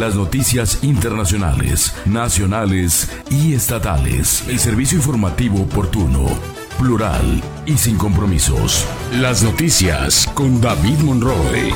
[0.00, 4.42] Las noticias internacionales, nacionales y estatales.
[4.48, 6.26] El servicio informativo oportuno,
[6.78, 8.86] plural y sin compromisos.
[9.12, 11.74] Las noticias con David Monroe.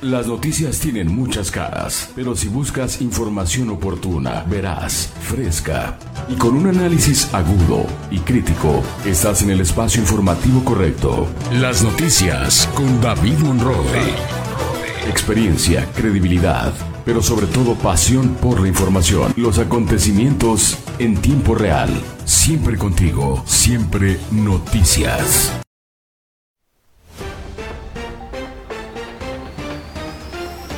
[0.00, 5.98] Las noticias tienen muchas caras, pero si buscas información oportuna, verás, fresca
[6.30, 11.28] y con un análisis agudo y crítico, estás en el espacio informativo correcto.
[11.52, 14.37] Las noticias con David Monroe.
[15.08, 16.70] Experiencia, credibilidad,
[17.06, 19.32] pero sobre todo pasión por la información.
[19.36, 21.88] Los acontecimientos en tiempo real.
[22.26, 25.50] Siempre contigo, siempre noticias.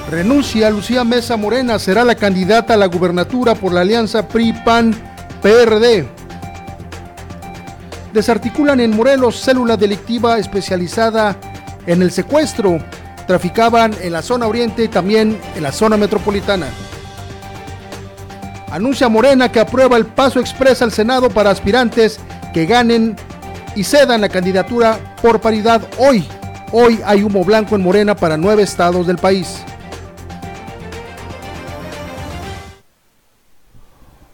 [0.09, 6.09] Renuncia Lucía Mesa Morena, será la candidata a la gubernatura por la alianza PRI-PAN-PRD.
[8.13, 11.37] Desarticulan en Morelos célula delictiva especializada
[11.85, 12.79] en el secuestro.
[13.31, 16.67] Traficaban en la zona oriente y también en la zona metropolitana.
[18.73, 22.19] Anuncia Morena que aprueba el paso expresa al Senado para aspirantes
[22.53, 23.15] que ganen
[23.77, 26.27] y cedan la candidatura por paridad hoy.
[26.73, 29.63] Hoy hay humo blanco en Morena para nueve estados del país.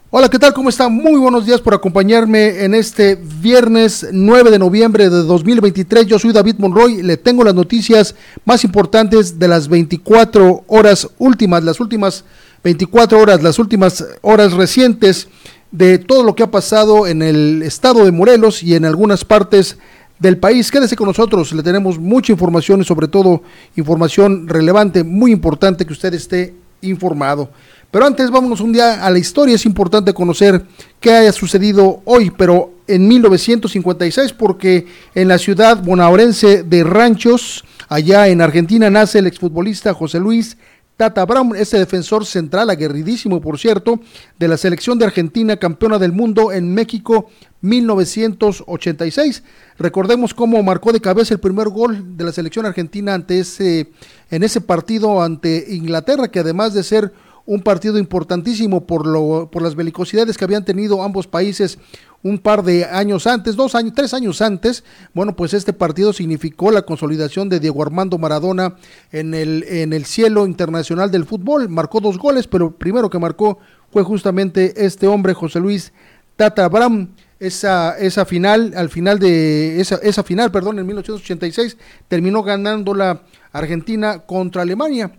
[0.09, 0.53] Hola, ¿qué tal?
[0.53, 0.93] ¿Cómo están?
[0.93, 6.05] Muy buenos días por acompañarme en este viernes 9 de noviembre de 2023.
[6.05, 8.15] Yo soy David Monroy, le tengo las noticias
[8.45, 12.23] más importantes de las 24 horas últimas, las últimas
[12.63, 15.27] 24 horas, las últimas horas recientes
[15.71, 19.77] de todo lo que ha pasado en el estado de Morelos y en algunas partes
[20.19, 20.71] del país.
[20.71, 23.43] Quédese con nosotros, le tenemos mucha información y sobre todo
[23.75, 27.49] información relevante, muy importante que usted esté informado.
[27.91, 30.65] Pero antes vámonos un día a la historia, es importante conocer
[30.99, 38.27] qué haya sucedido hoy, pero en 1956, porque en la ciudad bonaerense de Ranchos, allá
[38.27, 40.57] en Argentina, nace el exfutbolista José Luis
[40.97, 43.99] Tata Brown, ese defensor central, aguerridísimo por cierto,
[44.39, 47.29] de la selección de Argentina, campeona del mundo en México
[47.61, 49.43] 1986.
[49.77, 53.91] Recordemos cómo marcó de cabeza el primer gol de la selección argentina ante ese,
[54.31, 57.13] en ese partido ante Inglaterra, que además de ser
[57.47, 61.79] un partido importantísimo por, lo, por las belicosidades que habían tenido ambos países
[62.21, 64.83] un par de años antes, dos años, tres años antes,
[65.13, 68.75] bueno, pues este partido significó la consolidación de Diego Armando Maradona
[69.13, 71.69] en el, en el cielo internacional del fútbol.
[71.69, 73.59] Marcó dos goles, pero el primero que marcó
[73.91, 75.93] fue justamente este hombre, José Luis
[76.35, 77.09] Tata Abraham.
[77.39, 81.77] Esa, esa final, al final de esa, esa final, perdón, en 1986,
[82.07, 83.21] terminó ganando la
[83.53, 85.11] Argentina contra Alemania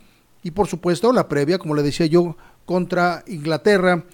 [0.43, 4.05] y por supuesto la previa, como le decía yo, contra Inglaterra,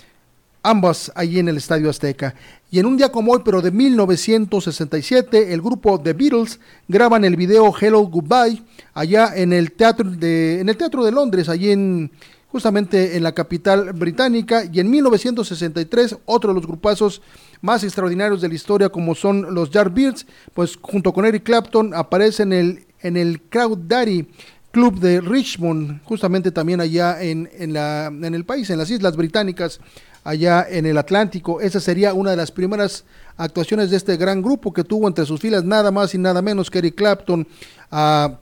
[0.62, 2.35] ambas allí en el Estadio Azteca.
[2.71, 7.37] Y en un día como hoy, pero de 1967, el grupo The Beatles graban el
[7.37, 8.62] video Hello Goodbye
[8.94, 12.11] allá en el teatro de, en el teatro de Londres, allí en
[12.49, 14.65] justamente en la capital británica.
[14.73, 17.20] Y en 1963, otro de los grupazos
[17.61, 22.44] más extraordinarios de la historia, como son los Yardbirds, pues junto con Eric Clapton aparece
[22.44, 24.27] en el en el Crowd Daddy
[24.75, 29.17] Club de Richmond, justamente también allá en, en, la, en el país, en las Islas
[29.17, 29.79] Británicas,
[30.25, 31.61] allá en el Atlántico.
[31.61, 33.05] Esa sería una de las primeras
[33.37, 36.73] actuaciones de este gran grupo que tuvo entre sus filas nada más y nada menos
[36.73, 37.47] que Eric Clapton,
[37.93, 38.37] a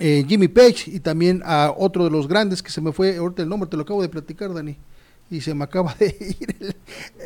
[0.00, 3.42] eh, Jimmy Page y también a otro de los grandes que se me fue, ahorita
[3.42, 4.76] el nombre te lo acabo de platicar, Dani,
[5.30, 6.76] y se me acaba de ir el,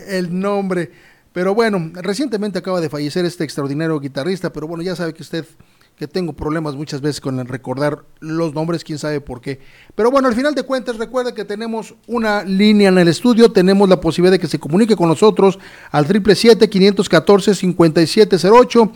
[0.07, 0.93] el nombre.
[1.33, 5.47] Pero bueno, recientemente acaba de fallecer este extraordinario guitarrista, pero bueno, ya sabe que usted
[5.97, 9.61] que tengo problemas muchas veces con recordar los nombres, quién sabe por qué.
[9.95, 13.89] Pero bueno, al final de cuentas, recuerda que tenemos una línea en el estudio, tenemos
[13.89, 15.61] la posibilidad de que se comunique con nosotros
[15.93, 18.91] al 777-514-5708,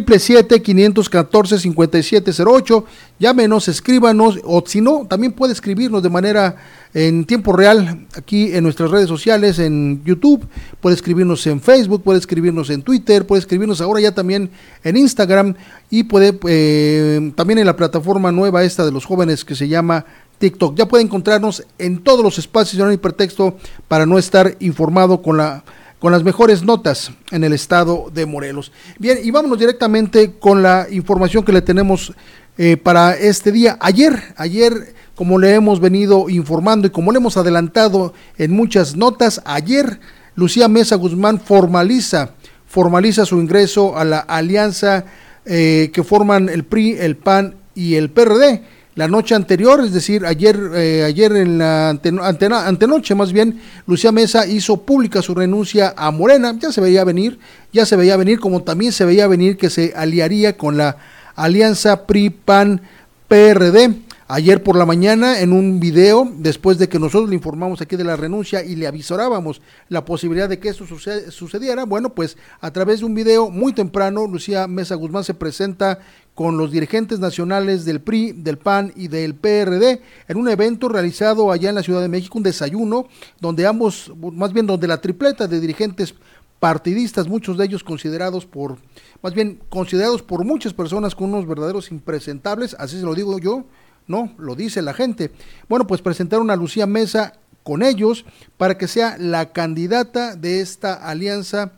[0.00, 2.84] 777-514-5708,
[3.18, 6.56] llámenos, escríbanos, o si no, también puede escribirnos de manera
[6.94, 10.46] en tiempo real aquí en nuestras redes sociales, en YouTube,
[10.80, 14.50] puede escribirnos en Facebook, puede escribirnos en Twitter, puede escribirnos ahora ya también
[14.84, 15.54] en Instagram.
[15.90, 20.04] Y puede eh, también en la plataforma nueva esta de los jóvenes que se llama
[20.38, 20.76] TikTok.
[20.76, 23.56] Ya puede encontrarnos en todos los espacios de hipertexto
[23.88, 25.64] para no estar informado con la
[26.02, 28.72] con las mejores notas en el estado de Morelos.
[28.98, 32.12] Bien, y vámonos directamente con la información que le tenemos
[32.58, 33.78] eh, para este día.
[33.80, 39.42] Ayer, ayer como le hemos venido informando y como le hemos adelantado en muchas notas,
[39.44, 40.00] ayer
[40.34, 42.30] Lucía Mesa Guzmán formaliza,
[42.66, 45.04] formaliza su ingreso a la alianza
[45.44, 48.64] eh, que forman el PRI, el PAN y el PRD.
[48.94, 54.46] La noche anterior, es decir, ayer, eh, ayer en la antenoche más bien, Lucía Mesa
[54.46, 57.38] hizo pública su renuncia a Morena, ya se veía venir,
[57.72, 60.98] ya se veía venir, como también se veía venir que se aliaría con la
[61.34, 63.94] alianza PRI-PAN-PRD.
[64.28, 68.04] Ayer por la mañana, en un video, después de que nosotros le informamos aquí de
[68.04, 69.60] la renuncia y le avisorábamos
[69.90, 70.86] la posibilidad de que eso
[71.30, 75.98] sucediera, bueno, pues a través de un video muy temprano, Lucía Mesa Guzmán se presenta
[76.34, 81.52] con los dirigentes nacionales del PRI, del PAN y del PRD en un evento realizado
[81.52, 83.06] allá en la Ciudad de México, un desayuno
[83.40, 86.14] donde ambos, más bien donde la tripleta de dirigentes
[86.58, 88.78] partidistas, muchos de ellos considerados por,
[89.20, 93.64] más bien considerados por muchas personas como unos verdaderos impresentables, así se lo digo yo,
[94.06, 95.32] no, lo dice la gente.
[95.68, 98.24] Bueno, pues presentaron a Lucía Mesa con ellos
[98.56, 101.72] para que sea la candidata de esta alianza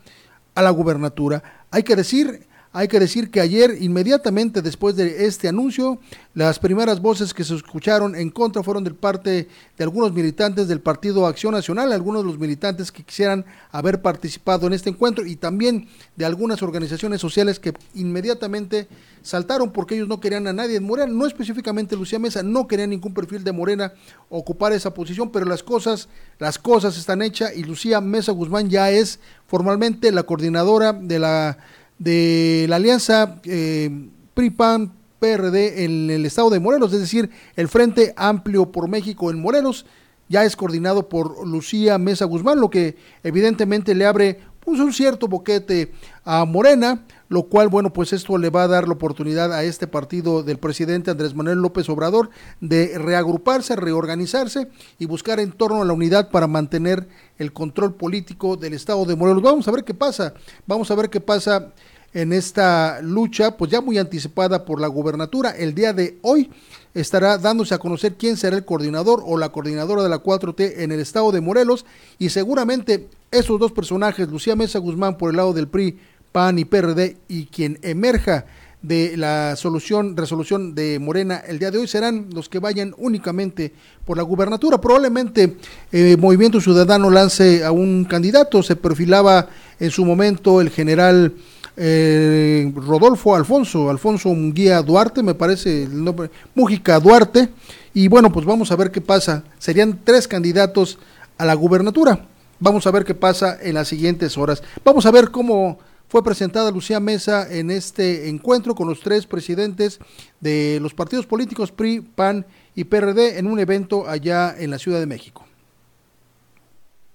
[0.55, 1.43] a la gubernatura.
[1.71, 2.47] Hay que decir,
[2.77, 6.01] hay que decir que ayer, inmediatamente después de este anuncio,
[6.35, 9.47] las primeras voces que se escucharon en contra fueron del parte
[9.79, 14.67] de algunos militantes del Partido Acción Nacional, algunos de los militantes que quisieran haber participado
[14.67, 18.89] en este encuentro y también de algunas organizaciones sociales que inmediatamente
[19.23, 22.91] saltaron porque ellos no querían a nadie en Morena, no específicamente Lucía Mesa, no querían
[22.91, 23.93] ningún perfil de Morena
[24.29, 26.09] ocupar esa posición, pero las cosas,
[26.41, 31.59] las cosas están hechas y Lucía Mesa Guzmán ya es formalmente la coordinadora de la
[31.99, 38.13] de la alianza eh, PRI-PAN PRD en el estado de Morelos, es decir, el Frente
[38.17, 39.87] Amplio por México en Morelos
[40.29, 45.29] ya es coordinado por Lucía Mesa Guzmán, lo que evidentemente le abre pues, un cierto
[45.29, 45.93] boquete
[46.25, 49.87] a Morena, lo cual, bueno, pues esto le va a dar la oportunidad a este
[49.87, 55.85] partido del presidente Andrés Manuel López Obrador de reagruparse, reorganizarse y buscar en torno a
[55.85, 59.43] la unidad para mantener el control político del estado de Morelos.
[59.43, 60.35] Vamos a ver qué pasa,
[60.67, 61.73] vamos a ver qué pasa
[62.13, 65.51] en esta lucha, pues ya muy anticipada por la gubernatura.
[65.51, 66.51] El día de hoy
[66.95, 70.93] estará dándose a conocer quién será el coordinador o la coordinadora de la 4T en
[70.93, 71.85] el estado de Morelos
[72.19, 75.99] y seguramente esos dos personajes, Lucía Mesa Guzmán por el lado del PRI,
[76.35, 78.45] PAN y PRD y quien emerja
[78.83, 83.73] de la solución, resolución de Morena el día de hoy serán los que vayan únicamente
[84.05, 84.81] por la gubernatura.
[84.81, 85.57] Probablemente
[85.93, 89.49] eh, Movimiento Ciudadano lance a un candidato, se perfilaba
[89.79, 91.35] en su momento el general
[91.77, 97.49] eh, Rodolfo Alfonso, Alfonso Munguía Duarte, me parece el nombre, Mújica Duarte,
[97.95, 99.45] y bueno, pues vamos a ver qué pasa.
[99.61, 100.99] Serían tres candidatos
[101.39, 102.27] a la gubernatura.
[102.59, 104.65] Vamos a ver qué pasa en las siguientes horas.
[104.85, 105.79] Vamos a ver cómo
[106.15, 109.99] fue presentada Lucía Mesa en este encuentro con los tres presidentes
[110.39, 115.01] de los partidos políticos PRI, PAN y PRD en un evento allá en la Ciudad
[115.01, 115.45] de México.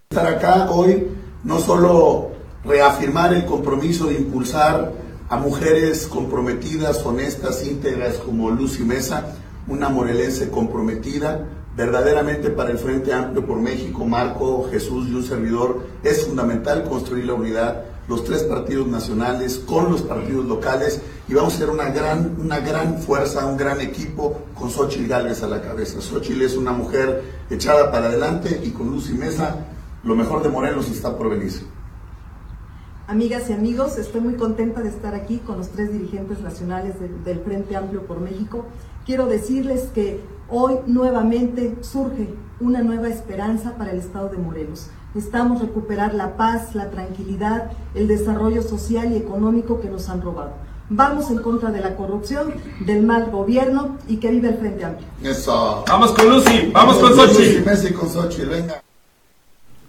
[0.09, 1.07] Estar acá hoy
[1.45, 2.31] no solo
[2.65, 4.91] reafirmar el compromiso de impulsar
[5.29, 9.33] a mujeres comprometidas, honestas, íntegras como Lucy Mesa,
[9.69, 15.87] una morelense comprometida, verdaderamente para el Frente Amplio por México, Marco, Jesús y un servidor,
[16.03, 21.53] es fundamental construir la unidad los tres partidos nacionales con los partidos locales y vamos
[21.53, 25.61] a ser una gran, una gran fuerza, un gran equipo con Xochitl Gálvez a la
[25.61, 26.01] cabeza.
[26.01, 29.67] Xochitl es una mujer echada para adelante y con Luz y Mesa
[30.03, 31.53] lo mejor de Morelos está por venir.
[33.07, 37.39] Amigas y amigos, estoy muy contenta de estar aquí con los tres dirigentes nacionales del
[37.41, 38.65] Frente Amplio por México.
[39.05, 44.89] Quiero decirles que hoy nuevamente surge una nueva esperanza para el Estado de Morelos.
[45.13, 50.51] Necesitamos recuperar la paz, la tranquilidad, el desarrollo social y económico que nos han robado.
[50.91, 55.07] Vamos en contra de la corrupción, del mal gobierno y que vive el Frente Amplio.
[55.23, 55.83] Eso.
[55.87, 57.61] Vamos con Lucy, vamos con Sochi.
[57.65, 58.81] Messi con Sochi, venga.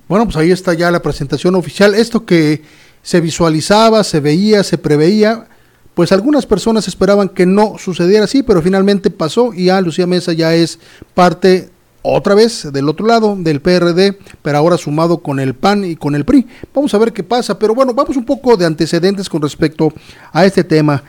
[0.09, 1.95] Bueno, pues ahí está ya la presentación oficial.
[1.95, 2.63] Esto que
[3.03, 5.47] se visualizaba, se veía, se preveía,
[5.95, 10.33] pues algunas personas esperaban que no sucediera así, pero finalmente pasó y ya Lucía Mesa
[10.33, 10.79] ya es
[11.15, 11.71] parte
[12.03, 16.15] otra vez del otro lado del PRD, pero ahora sumado con el PAN y con
[16.15, 16.47] el PRI.
[16.75, 19.93] Vamos a ver qué pasa, pero bueno, vamos un poco de antecedentes con respecto
[20.33, 21.03] a este tema.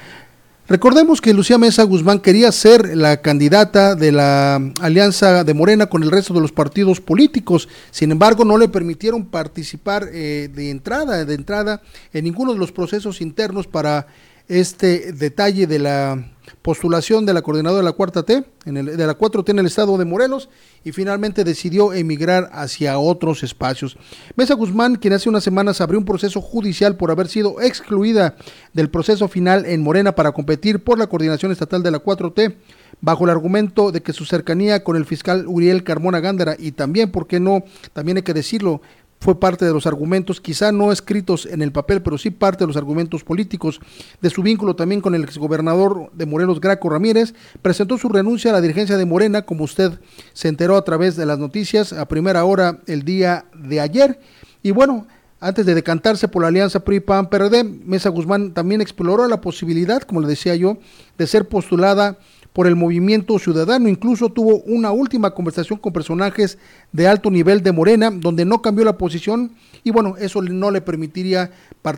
[0.67, 6.01] Recordemos que Lucía Mesa Guzmán quería ser la candidata de la alianza de Morena con
[6.01, 11.25] el resto de los partidos políticos, sin embargo no le permitieron participar eh, de entrada,
[11.25, 11.81] de entrada
[12.13, 14.07] en ninguno de los procesos internos para
[14.47, 16.31] este detalle de la
[16.61, 19.65] postulación de la coordinadora de la cuarta T, en el, de la 4T en el
[19.65, 20.49] estado de Morelos,
[20.83, 23.97] y finalmente decidió emigrar hacia otros espacios.
[24.35, 28.35] Mesa Guzmán, quien hace unas semanas abrió un proceso judicial por haber sido excluida
[28.73, 32.55] del proceso final en Morena para competir por la coordinación estatal de la 4T,
[33.01, 37.11] bajo el argumento de que su cercanía con el fiscal Uriel Carmona Gándara y también,
[37.11, 37.63] ¿por qué no?
[37.93, 38.81] También hay que decirlo,
[39.21, 42.67] fue parte de los argumentos, quizá no escritos en el papel, pero sí parte de
[42.67, 43.79] los argumentos políticos
[44.19, 48.53] de su vínculo también con el exgobernador de Morelos, Graco Ramírez, presentó su renuncia a
[48.53, 49.99] la dirigencia de Morena, como usted
[50.33, 54.19] se enteró a través de las noticias a primera hora el día de ayer.
[54.63, 55.05] Y bueno,
[55.39, 60.27] antes de decantarse por la alianza PRI-PAN-PRD, Mesa Guzmán también exploró la posibilidad, como le
[60.27, 60.79] decía yo,
[61.19, 62.17] de ser postulada
[62.53, 63.87] por el movimiento ciudadano.
[63.87, 66.57] Incluso tuvo una última conversación con personajes
[66.91, 69.51] de alto nivel de Morena, donde no cambió la posición
[69.83, 71.51] y bueno, eso no le permitiría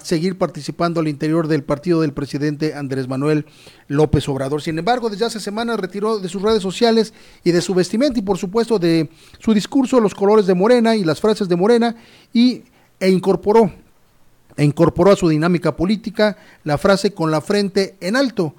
[0.03, 3.45] seguir participando al interior del partido del presidente Andrés Manuel
[3.87, 4.61] López Obrador.
[4.61, 8.21] Sin embargo, desde hace semanas retiró de sus redes sociales y de su vestimenta y
[8.21, 11.95] por supuesto de su discurso los colores de Morena y las frases de Morena
[12.31, 12.63] y,
[12.99, 13.71] e incorporó
[14.55, 18.53] e incorporó a su dinámica política la frase con la frente en alto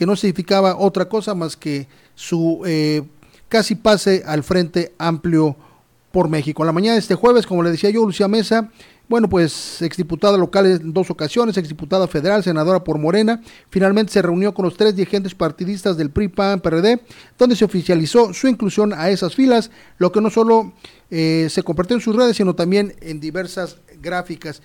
[0.00, 3.02] que no significaba otra cosa más que su eh,
[3.50, 5.54] casi pase al Frente Amplio
[6.10, 6.62] por México.
[6.62, 8.70] En la mañana de este jueves, como le decía yo, Lucía Mesa,
[9.10, 14.54] bueno, pues exdiputada local en dos ocasiones, exdiputada federal, senadora por Morena, finalmente se reunió
[14.54, 17.02] con los tres dirigentes partidistas del PRI, PAN, PRD,
[17.36, 20.72] donde se oficializó su inclusión a esas filas, lo que no solo
[21.10, 24.62] eh, se compartió en sus redes, sino también en diversas gráficas.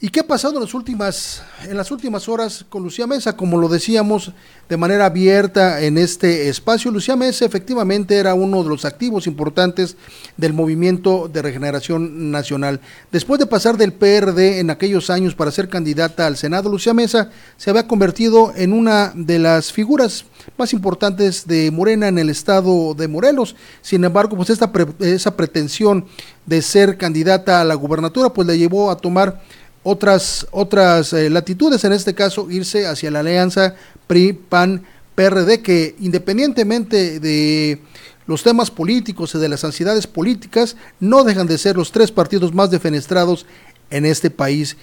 [0.00, 3.36] ¿Y qué ha pasado en las últimas, en las últimas horas con Lucía Mesa?
[3.36, 4.30] Como lo decíamos
[4.68, 9.96] de manera abierta en este espacio, Lucía Mesa efectivamente era uno de los activos importantes
[10.36, 12.80] del movimiento de regeneración nacional.
[13.10, 17.32] Después de pasar del PRD en aquellos años para ser candidata al Senado, Lucía Mesa
[17.56, 20.26] se había convertido en una de las figuras
[20.56, 23.56] más importantes de Morena en el estado de Morelos.
[23.82, 26.06] Sin embargo, pues esta esa pretensión
[26.46, 29.42] de ser candidata a la gubernatura, pues le llevó a tomar
[29.88, 33.74] otras, otras eh, latitudes, en este caso irse hacia la alianza
[34.06, 37.80] PRI-PAN-PRD, que independientemente de
[38.26, 42.52] los temas políticos y de las ansiedades políticas, no dejan de ser los tres partidos
[42.52, 43.46] más defenestrados
[43.88, 44.76] en este país.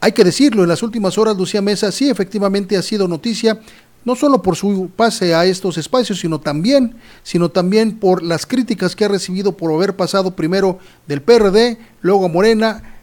[0.00, 3.60] hay que decirlo, en las últimas horas Lucía Mesa sí efectivamente ha sido noticia,
[4.04, 8.94] no solo por su pase a estos espacios, sino también, sino también por las críticas
[8.94, 10.78] que ha recibido por haber pasado primero
[11.08, 12.97] del PRD, luego a Morena,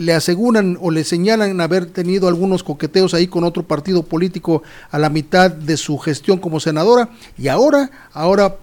[0.00, 4.98] le aseguran o le señalan haber tenido algunos coqueteos ahí con otro partido político a
[4.98, 8.56] la mitad de su gestión como senadora y ahora, ahora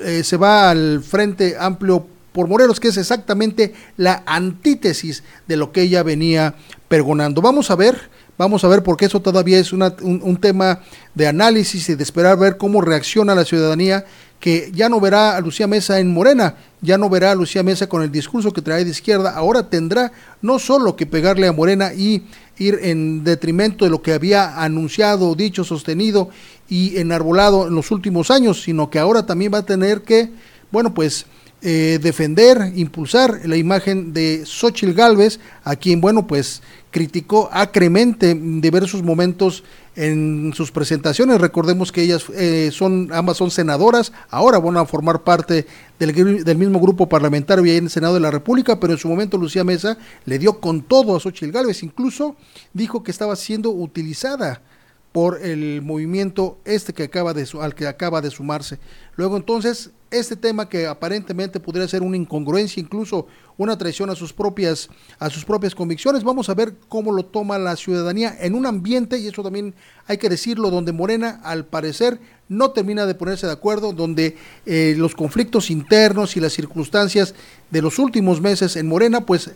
[0.00, 5.72] eh, se va al Frente Amplio por Morelos, que es exactamente la antítesis de lo
[5.72, 6.54] que ella venía
[6.88, 7.40] pergonando.
[7.40, 10.80] Vamos a ver, vamos a ver, porque eso todavía es un, un, tema
[11.14, 14.04] de análisis y de esperar ver cómo reacciona la ciudadanía,
[14.44, 17.86] que ya no verá a Lucía Mesa en Morena, ya no verá a Lucía Mesa
[17.86, 21.94] con el discurso que trae de izquierda, ahora tendrá no solo que pegarle a Morena
[21.94, 22.24] y
[22.58, 26.28] ir en detrimento de lo que había anunciado, dicho, sostenido
[26.68, 30.28] y enarbolado en los últimos años, sino que ahora también va a tener que,
[30.70, 31.24] bueno, pues
[31.62, 36.60] eh, defender, impulsar la imagen de Xochitl Galvez, a quien, bueno, pues
[36.94, 39.64] criticó acremente diversos momentos
[39.96, 41.40] en sus presentaciones.
[41.40, 45.66] Recordemos que ellas eh, son, ambas son senadoras, ahora van a formar parte
[45.98, 49.08] del, del, mismo grupo parlamentario y en el Senado de la República, pero en su
[49.08, 52.36] momento Lucía Mesa le dio con todo a Xochitl Galvez, incluso
[52.72, 54.62] dijo que estaba siendo utilizada
[55.10, 58.78] por el movimiento este que acaba de al que acaba de sumarse.
[59.16, 64.32] Luego entonces este tema que aparentemente podría ser una incongruencia, incluso una traición a sus
[64.32, 68.66] propias a sus propias convicciones, vamos a ver cómo lo toma la ciudadanía en un
[68.66, 69.74] ambiente y eso también
[70.06, 72.18] hay que decirlo donde Morena al parecer
[72.48, 77.34] no termina de ponerse de acuerdo, donde eh, los conflictos internos y las circunstancias
[77.70, 79.50] de los últimos meses en Morena pues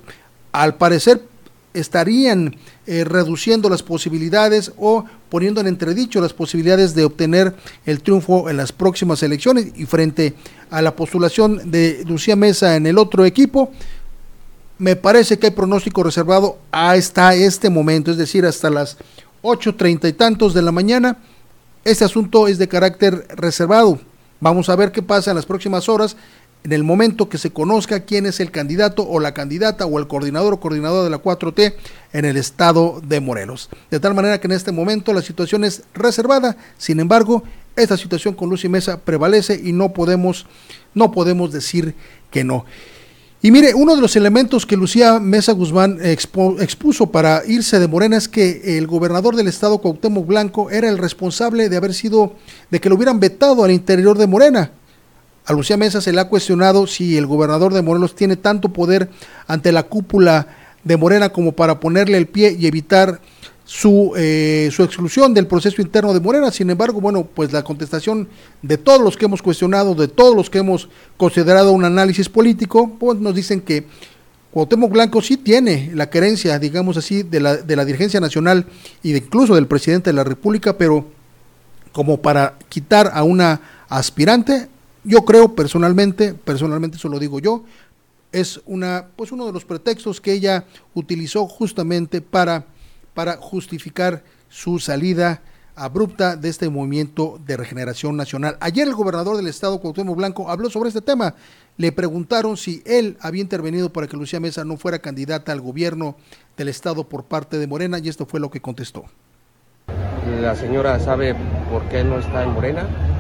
[0.53, 1.23] al parecer
[1.75, 2.57] estarían
[2.87, 7.55] eh, reduciendo las posibilidades o poniendo en entredicho las posibilidades de obtener
[7.87, 10.35] el triunfo en las próximas elecciones y frente
[10.71, 13.71] a la postulación de Lucía Mesa en el otro equipo,
[14.79, 18.97] me parece que hay pronóstico reservado hasta este momento, es decir, hasta las
[19.43, 21.19] 8.30 y tantos de la mañana.
[21.85, 23.99] Este asunto es de carácter reservado.
[24.41, 26.17] Vamos a ver qué pasa en las próximas horas
[26.65, 30.07] en el momento que se conozca quién es el candidato o la candidata o el
[30.07, 31.75] coordinador o coordinadora de la 4T
[32.13, 33.71] en el estado de Morelos.
[33.91, 37.43] De tal manera que en este momento la situación es reservada, sin embargo,
[37.77, 40.47] esta situación con Lucy Mesa prevalece y no podemos,
[40.95, 41.95] no podemos decir
[42.31, 42.65] que no.
[43.41, 48.17] Y mire, uno de los elementos que Lucía Mesa Guzmán expuso para irse de Morena
[48.17, 52.35] es que el gobernador del estado Cuauhtémoc Blanco era el responsable de haber sido,
[52.69, 54.73] de que lo hubieran vetado al interior de Morena.
[55.49, 59.09] A Lucía Mesa se le ha cuestionado si el gobernador de Morelos tiene tanto poder
[59.47, 60.47] ante la cúpula
[60.85, 63.19] de Morena como para ponerle el pie y evitar
[63.65, 66.51] su, eh, su exclusión del proceso interno de Morena.
[66.51, 68.29] Sin embargo, bueno, pues la contestación
[68.61, 72.93] de todos los que hemos cuestionado, de todos los que hemos considerado un análisis político,
[73.01, 73.87] pues nos dicen que
[74.51, 78.67] Cuauhtémoc Blanco sí tiene la querencia, digamos así, de la, de la dirigencia nacional
[79.03, 81.07] y de incluso del presidente de la República, pero
[81.93, 84.69] como para quitar a una aspirante,
[85.09, 87.65] yo creo personalmente, personalmente eso lo digo yo,
[88.31, 92.67] es una, pues uno de los pretextos que ella utilizó justamente para,
[93.15, 95.41] para justificar su salida
[95.75, 98.59] abrupta de este movimiento de regeneración nacional.
[98.61, 101.35] Ayer el gobernador del estado, Cuauhtémoc Blanco, habló sobre este tema.
[101.79, 106.17] Le preguntaron si él había intervenido para que Lucía Mesa no fuera candidata al gobierno
[106.57, 109.05] del estado por parte de Morena y esto fue lo que contestó.
[110.43, 111.35] La señora sabe
[111.71, 113.18] por qué no está en Morena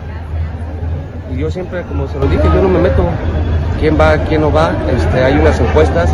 [1.32, 3.04] y yo siempre, como se lo dije, yo no me meto
[3.80, 4.72] quién va, quién no va.
[4.94, 6.10] Este, hay unas encuestas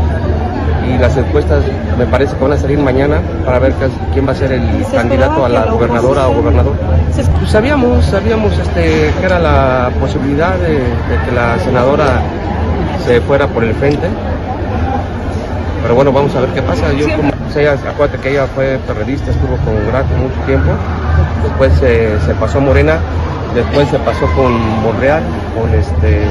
[0.88, 1.64] y las encuestas
[1.98, 3.72] me parece que van a salir mañana para ver
[4.12, 6.74] quién va a ser el candidato a la gobernadora o gobernador.
[7.14, 10.78] Pues sabíamos, sabíamos este, que era la posibilidad de,
[11.24, 12.20] que la senadora
[13.04, 14.08] se fuera por el frente.
[15.82, 16.92] Pero bueno, vamos a ver qué pasa.
[16.92, 20.70] Yo como ella, acuérdate que ella fue periodista, estuvo con Grato mucho tiempo,
[21.44, 22.98] después se pasó a Morena
[23.54, 25.22] después se pasó con Monreal,
[25.54, 26.26] con este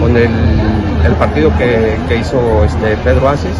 [0.00, 3.56] con el, partido que, hizo este Pedro Aces.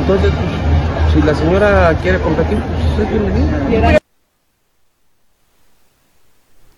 [0.00, 2.58] Entonces, pues, si la señora quiere competir,
[2.96, 3.98] pues es bienvenida.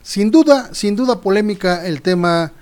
[0.03, 2.53] Sin duda, sin duda polémica el tema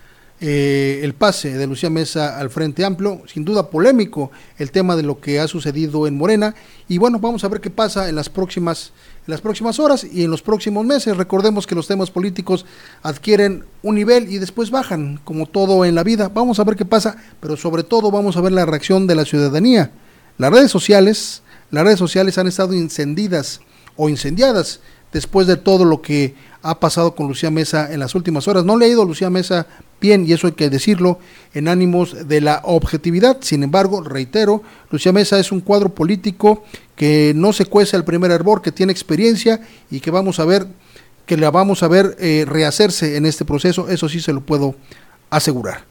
[0.41, 5.03] eh, el pase de Lucía Mesa al Frente Amplio, sin duda polémico el tema de
[5.03, 6.55] lo que ha sucedido en Morena
[6.89, 8.93] y bueno, vamos a ver qué pasa en las próximas
[9.31, 11.17] las próximas horas y en los próximos meses.
[11.17, 12.67] Recordemos que los temas políticos
[13.03, 16.29] adquieren un nivel y después bajan, como todo en la vida.
[16.29, 19.25] Vamos a ver qué pasa, pero sobre todo vamos a ver la reacción de la
[19.25, 19.93] ciudadanía.
[20.37, 23.61] Las redes sociales, las redes sociales han estado incendidas
[23.97, 24.81] o incendiadas
[25.13, 28.65] después de todo lo que ha pasado con Lucía Mesa en las últimas horas.
[28.65, 29.67] No le ha ido Lucía Mesa
[30.01, 31.19] bien, y eso hay que decirlo,
[31.53, 33.39] en ánimos de la objetividad.
[33.41, 36.65] Sin embargo, reitero, Lucía Mesa es un cuadro político
[37.01, 40.67] que no se cuece al primer hervor, que tiene experiencia y que vamos a ver,
[41.25, 44.75] que la vamos a ver eh, rehacerse en este proceso, eso sí se lo puedo
[45.31, 45.87] asegurar.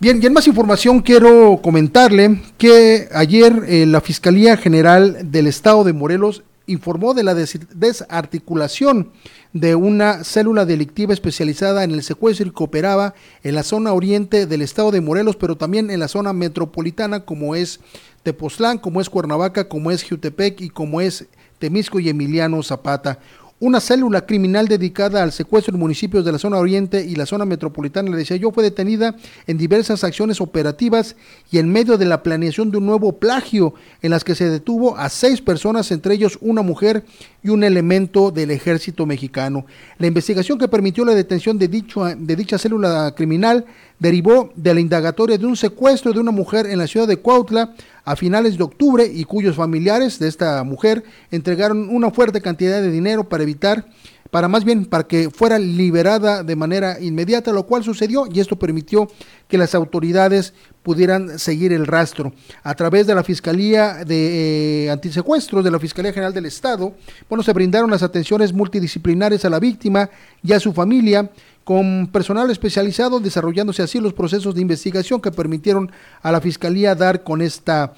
[0.00, 5.84] Bien, y en más información quiero comentarle que ayer eh, la Fiscalía General del Estado
[5.84, 9.12] de Morelos informó de la desarticulación
[9.52, 14.46] de una célula delictiva especializada en el secuestro y que operaba en la zona oriente
[14.46, 17.80] del estado de Morelos, pero también en la zona metropolitana como es
[18.22, 21.26] Tepoztlán, como es Cuernavaca, como es Jutepec y como es
[21.58, 23.18] Temisco y Emiliano Zapata.
[23.60, 27.44] Una célula criminal dedicada al secuestro en municipios de la zona oriente y la zona
[27.44, 29.16] metropolitana, le decía yo, fue detenida
[29.48, 31.16] en diversas acciones operativas
[31.50, 34.96] y en medio de la planeación de un nuevo plagio en las que se detuvo
[34.96, 37.04] a seis personas, entre ellos una mujer
[37.42, 39.66] y un elemento del ejército mexicano.
[39.98, 43.64] La investigación que permitió la detención de, dicho, de dicha célula criminal
[43.98, 47.74] derivó de la indagatoria de un secuestro de una mujer en la ciudad de Cuautla
[48.04, 52.90] a finales de octubre y cuyos familiares de esta mujer entregaron una fuerte cantidad de
[52.90, 53.86] dinero para evitar
[54.30, 58.58] para más bien para que fuera liberada de manera inmediata, lo cual sucedió y esto
[58.58, 59.08] permitió
[59.48, 60.52] que las autoridades
[60.88, 62.32] pudieran seguir el rastro.
[62.62, 66.94] A través de la Fiscalía de eh, Antisecuestros, de la Fiscalía General del Estado,
[67.28, 70.08] bueno, se brindaron las atenciones multidisciplinares a la víctima
[70.42, 71.30] y a su familia,
[71.62, 77.22] con personal especializado desarrollándose así los procesos de investigación que permitieron a la Fiscalía dar
[77.22, 77.92] con esta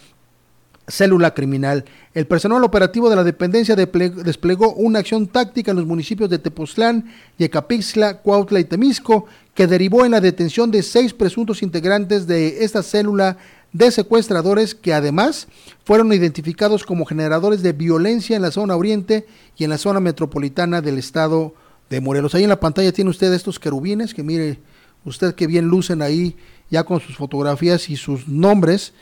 [0.88, 1.84] célula criminal.
[2.12, 7.08] El personal operativo de la dependencia desplegó una acción táctica en los municipios de Tepoztlán,
[7.38, 12.82] Yecapixtla, Cuautla y Temisco, que derivó en la detención de seis presuntos integrantes de esta
[12.82, 13.36] célula
[13.72, 15.46] de secuestradores que además
[15.84, 20.80] fueron identificados como generadores de violencia en la zona oriente y en la zona metropolitana
[20.80, 21.54] del estado
[21.88, 22.34] de Morelos.
[22.34, 24.58] Ahí en la pantalla tiene usted estos querubines que mire
[25.04, 26.36] usted que bien lucen ahí
[26.70, 28.92] ya con sus fotografías y sus nombres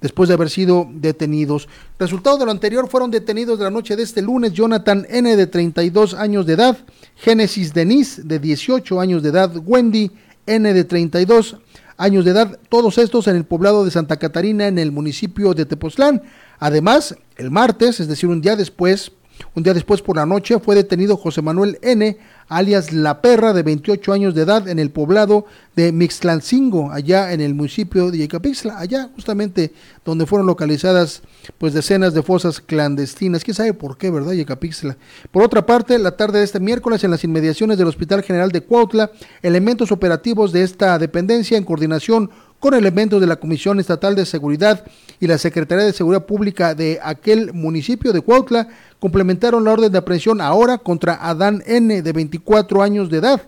[0.00, 1.68] después de haber sido detenidos.
[1.98, 5.46] Resultado de lo anterior fueron detenidos de la noche de este lunes Jonathan N de
[5.46, 6.78] 32 años de edad,
[7.16, 10.10] Génesis Denise de 18 años de edad, Wendy
[10.46, 11.56] N de 32
[11.96, 15.64] años de edad, todos estos en el poblado de Santa Catarina en el municipio de
[15.64, 16.22] Tepoztlán.
[16.58, 19.12] Además, el martes, es decir, un día después,
[19.54, 23.62] un día después por la noche fue detenido José Manuel N., alias La Perra, de
[23.62, 28.78] 28 años de edad, en el poblado de Mixtlancingo, allá en el municipio de Yecapixtla,
[28.78, 29.72] allá justamente
[30.04, 31.22] donde fueron localizadas
[31.58, 33.44] pues decenas de fosas clandestinas.
[33.44, 34.96] ¿Quién sabe por qué, verdad, Yecapixtla?
[35.30, 38.62] Por otra parte, la tarde de este miércoles, en las inmediaciones del Hospital General de
[38.62, 39.10] Cuautla,
[39.42, 44.84] elementos operativos de esta dependencia en coordinación con elementos de la Comisión Estatal de Seguridad
[45.20, 49.98] y la Secretaría de Seguridad Pública de aquel municipio de Cuautla complementaron la orden de
[49.98, 53.42] aprehensión ahora contra Adán N de 24 años de edad.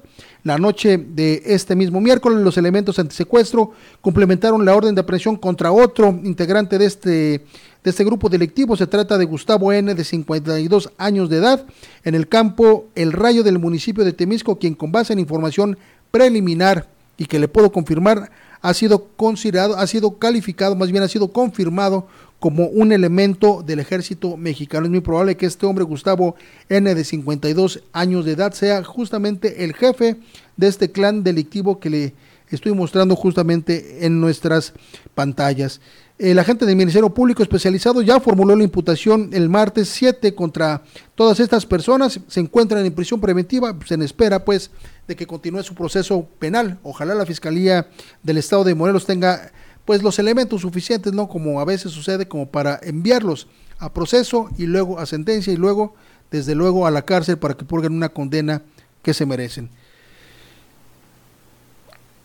[0.45, 5.73] La noche de este mismo miércoles, los elementos antisecuestro complementaron la orden de aprehensión contra
[5.73, 8.77] otro integrante de este, de este grupo delictivo.
[8.77, 11.67] Se trata de Gustavo N, de 52 años de edad,
[12.05, 15.77] en el campo El Rayo del municipio de Temisco, quien con base en información
[16.11, 21.09] preliminar y que le puedo confirmar, ha sido considerado, ha sido calificado, más bien ha
[21.09, 22.07] sido confirmado
[22.39, 24.87] como un elemento del ejército mexicano.
[24.87, 26.37] Es muy probable que este hombre, Gustavo
[26.69, 30.17] N, de 52 años de edad, sea justamente el jefe
[30.57, 32.15] de este clan delictivo que le
[32.51, 34.73] estoy mostrando justamente en nuestras
[35.15, 35.81] pantallas.
[36.19, 40.83] El agente del Ministerio Público especializado ya formuló la imputación el martes 7 contra
[41.15, 42.19] todas estas personas.
[42.27, 43.77] Se encuentran en prisión preventiva.
[43.87, 44.73] Se espera, pues,
[45.07, 46.81] de que continúe su proceso penal.
[46.83, 47.89] Ojalá la Fiscalía
[48.25, 49.53] del Estado de Morelos tenga,
[49.85, 51.29] pues, los elementos suficientes, ¿no?
[51.29, 53.47] Como a veces sucede, como para enviarlos
[53.79, 55.95] a proceso y luego a sentencia y luego,
[56.33, 58.63] desde luego, a la cárcel para que purguen una condena
[59.03, 59.71] que se merecen.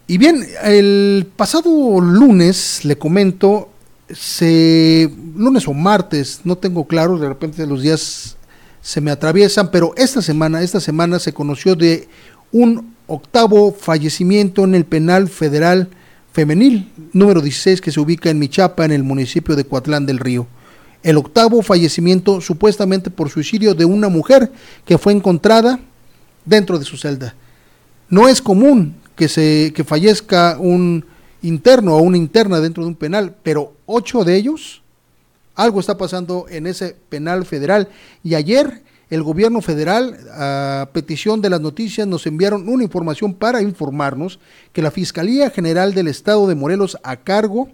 [0.08, 3.70] Y bien, el pasado lunes, le comento,
[4.10, 8.38] se lunes o martes, no tengo claro, de repente los días
[8.82, 12.08] se me atraviesan, pero esta semana, esta semana se conoció de
[12.52, 15.90] un octavo fallecimiento en el penal federal
[16.34, 20.48] femenil número 16 que se ubica en Michapa, en el municipio de Coatlán del Río.
[21.04, 24.52] El octavo fallecimiento supuestamente por suicidio de una mujer
[24.86, 25.80] que fue encontrada
[26.46, 27.36] dentro de su celda.
[28.10, 31.06] No es común que se que fallezca un
[31.44, 34.82] interno o una interna dentro de un penal, pero ocho de ellos,
[35.54, 37.90] algo está pasando en ese penal federal.
[38.24, 43.62] Y ayer el gobierno federal, a petición de las noticias, nos enviaron una información para
[43.62, 44.40] informarnos
[44.72, 47.70] que la Fiscalía General del Estado de Morelos, a cargo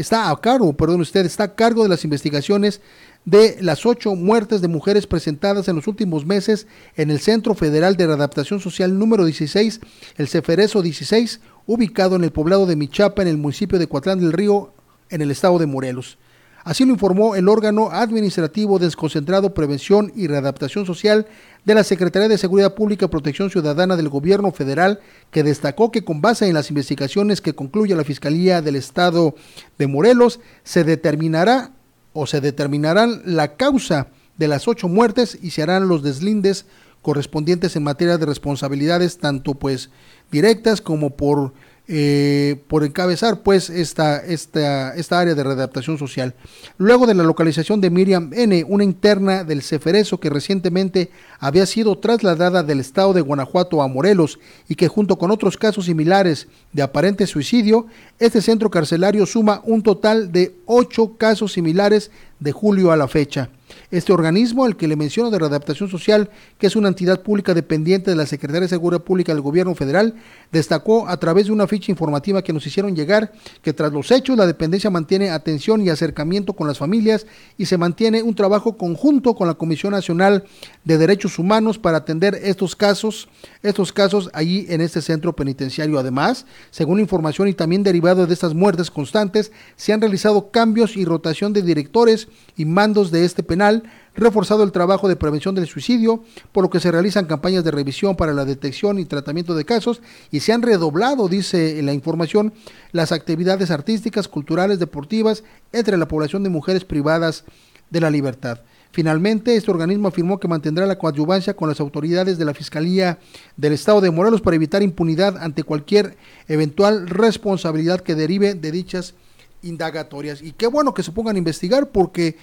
[0.00, 2.80] está a cargo, perdón usted, está a cargo de las investigaciones
[3.24, 7.96] de las ocho muertes de mujeres presentadas en los últimos meses en el Centro Federal
[7.96, 9.80] de Readaptación Social número 16,
[10.16, 14.32] el Ceferezo 16, ubicado en el poblado de Michapa, en el municipio de Coatlán del
[14.32, 14.72] Río,
[15.10, 16.18] en el estado de Morelos.
[16.64, 21.26] Así lo informó el órgano administrativo desconcentrado Prevención y Readaptación Social
[21.64, 26.04] de la Secretaría de Seguridad Pública y Protección Ciudadana del Gobierno Federal, que destacó que
[26.04, 29.34] con base en las investigaciones que concluye la Fiscalía del Estado
[29.78, 31.72] de Morelos, se determinará
[32.12, 36.66] o se determinarán la causa de las ocho muertes y se harán los deslindes
[37.02, 39.90] correspondientes en materia de responsabilidades tanto pues
[40.30, 41.52] directas como por
[41.90, 46.34] eh, por encabezar pues esta, esta, esta área de readaptación social.
[46.76, 51.96] Luego de la localización de Miriam N., una interna del Ceferezo que recientemente había sido
[51.96, 56.82] trasladada del estado de Guanajuato a Morelos y que junto con otros casos similares de
[56.82, 57.86] aparente suicidio,
[58.18, 63.48] este centro carcelario suma un total de ocho casos similares de julio a la fecha.
[63.90, 68.10] Este organismo, al que le menciono de readaptación social, que es una entidad pública dependiente
[68.10, 70.14] de la Secretaría de Seguridad Pública del Gobierno Federal,
[70.52, 74.36] destacó a través de una ficha informativa que nos hicieron llegar que tras los hechos
[74.36, 79.34] la dependencia mantiene atención y acercamiento con las familias y se mantiene un trabajo conjunto
[79.34, 80.44] con la Comisión Nacional
[80.84, 83.28] de Derechos Humanos para atender estos casos,
[83.62, 85.98] estos casos allí en este centro penitenciario.
[85.98, 91.06] Además, según información y también derivado de estas muertes constantes, se han realizado cambios y
[91.06, 93.77] rotación de directores y mandos de este penal,
[94.14, 98.16] reforzado el trabajo de prevención del suicidio, por lo que se realizan campañas de revisión
[98.16, 102.52] para la detección y tratamiento de casos y se han redoblado, dice la información,
[102.92, 107.44] las actividades artísticas, culturales, deportivas entre la población de mujeres privadas
[107.90, 108.60] de la libertad.
[108.90, 113.18] Finalmente, este organismo afirmó que mantendrá la coadyuvancia con las autoridades de la Fiscalía
[113.56, 116.16] del Estado de Morelos para evitar impunidad ante cualquier
[116.48, 119.14] eventual responsabilidad que derive de dichas
[119.62, 120.42] indagatorias.
[120.42, 122.36] Y qué bueno que se pongan a investigar porque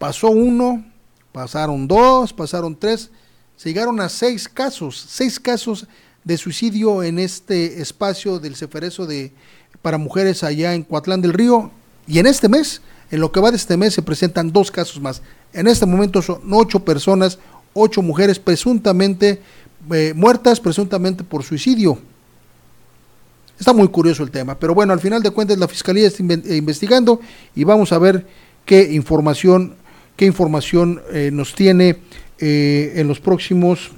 [0.00, 0.82] pasó uno,
[1.30, 3.10] pasaron dos, pasaron tres,
[3.54, 5.86] se llegaron a seis casos, seis casos
[6.24, 9.30] de suicidio en este espacio del Ceferezo de,
[9.82, 11.70] para mujeres allá en Coatlán del Río.
[12.06, 15.02] Y en este mes, en lo que va de este mes, se presentan dos casos
[15.02, 15.20] más.
[15.52, 17.38] En este momento son ocho personas,
[17.74, 19.42] ocho mujeres presuntamente
[19.92, 21.98] eh, muertas, presuntamente por suicidio.
[23.58, 27.20] Está muy curioso el tema, pero bueno, al final de cuentas la Fiscalía está investigando
[27.54, 28.26] y vamos a ver
[28.64, 29.76] qué información,
[30.20, 31.96] qué información eh, nos tiene
[32.38, 33.90] eh, en los próximos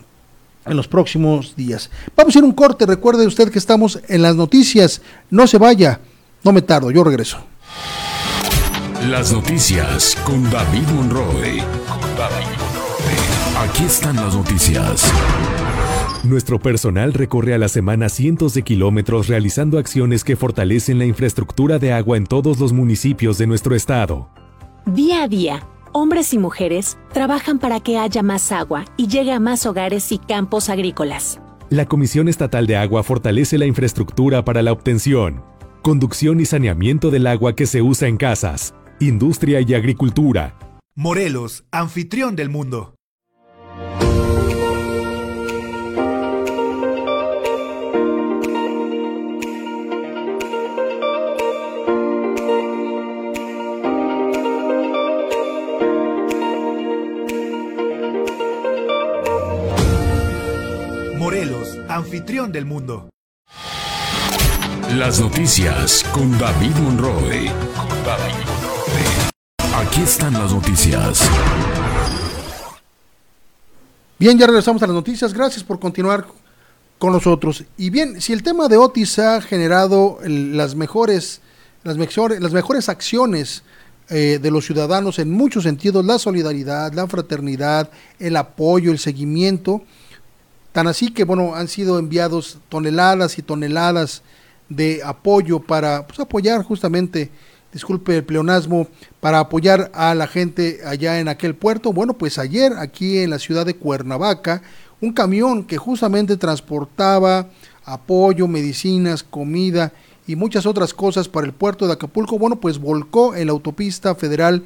[0.64, 1.90] en los próximos días.
[2.16, 5.98] Vamos a ir un corte, recuerde usted que estamos en las noticias, no se vaya,
[6.44, 7.38] no me tardo, yo regreso.
[9.08, 11.64] Las noticias con David Monroe.
[11.88, 13.68] Con David Monroe.
[13.68, 15.10] Aquí están las noticias.
[16.22, 21.80] Nuestro personal recorre a la semana cientos de kilómetros realizando acciones que fortalecen la infraestructura
[21.80, 24.28] de agua en todos los municipios de nuestro estado.
[24.86, 29.40] Día a día, hombres y mujeres trabajan para que haya más agua y llegue a
[29.40, 31.40] más hogares y campos agrícolas.
[31.70, 35.42] La Comisión Estatal de Agua fortalece la infraestructura para la obtención,
[35.80, 40.58] conducción y saneamiento del agua que se usa en casas, industria y agricultura.
[40.94, 42.94] Morelos, anfitrión del mundo.
[61.94, 63.10] Anfitrión del mundo.
[64.96, 67.52] Las noticias con David Monroe.
[67.76, 69.86] Con David Monroe.
[69.86, 71.28] Aquí están las noticias.
[74.18, 75.34] Bien, ya regresamos a las noticias.
[75.34, 76.26] Gracias por continuar
[76.98, 77.64] con nosotros.
[77.76, 81.40] Y bien, si el tema de Otis ha generado las mejores,
[81.84, 83.64] las mejores, las mejores acciones
[84.08, 89.82] eh, de los ciudadanos en muchos sentidos, la solidaridad, la fraternidad, el apoyo, el seguimiento,
[90.72, 94.22] Tan así que, bueno, han sido enviados toneladas y toneladas
[94.68, 97.30] de apoyo para pues, apoyar justamente,
[97.72, 98.88] disculpe el pleonasmo,
[99.20, 101.92] para apoyar a la gente allá en aquel puerto.
[101.92, 104.62] Bueno, pues ayer aquí en la ciudad de Cuernavaca,
[105.00, 107.48] un camión que justamente transportaba
[107.84, 109.92] apoyo, medicinas, comida
[110.26, 114.14] y muchas otras cosas para el puerto de Acapulco, bueno, pues volcó en la autopista
[114.14, 114.64] federal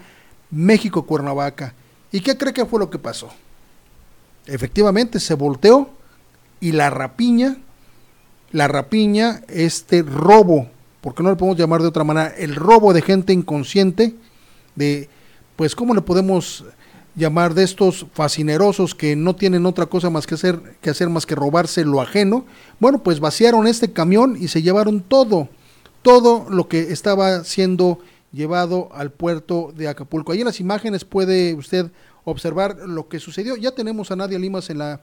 [0.51, 1.75] México-Cuernavaca.
[2.13, 3.31] ¿Y qué cree que fue lo que pasó?
[4.47, 5.91] Efectivamente, se volteó
[6.61, 7.59] y la rapiña,
[8.53, 10.69] la rapiña, este robo,
[11.01, 14.15] porque no le podemos llamar de otra manera, el robo de gente inconsciente,
[14.75, 15.09] de,
[15.57, 16.65] pues, ¿cómo le podemos
[17.17, 21.27] llamar de estos fascinerosos que no tienen otra cosa más que hacer, que hacer más
[21.27, 22.45] que robarse lo ajeno?
[22.79, 25.49] Bueno, pues vaciaron este camión y se llevaron todo,
[26.03, 27.99] todo lo que estaba siendo
[28.33, 30.33] llevado al puerto de Acapulco.
[30.33, 31.91] Ahí en las imágenes puede usted
[32.27, 33.57] observar lo que sucedió.
[33.57, 35.01] Ya tenemos a Nadia Limas en la...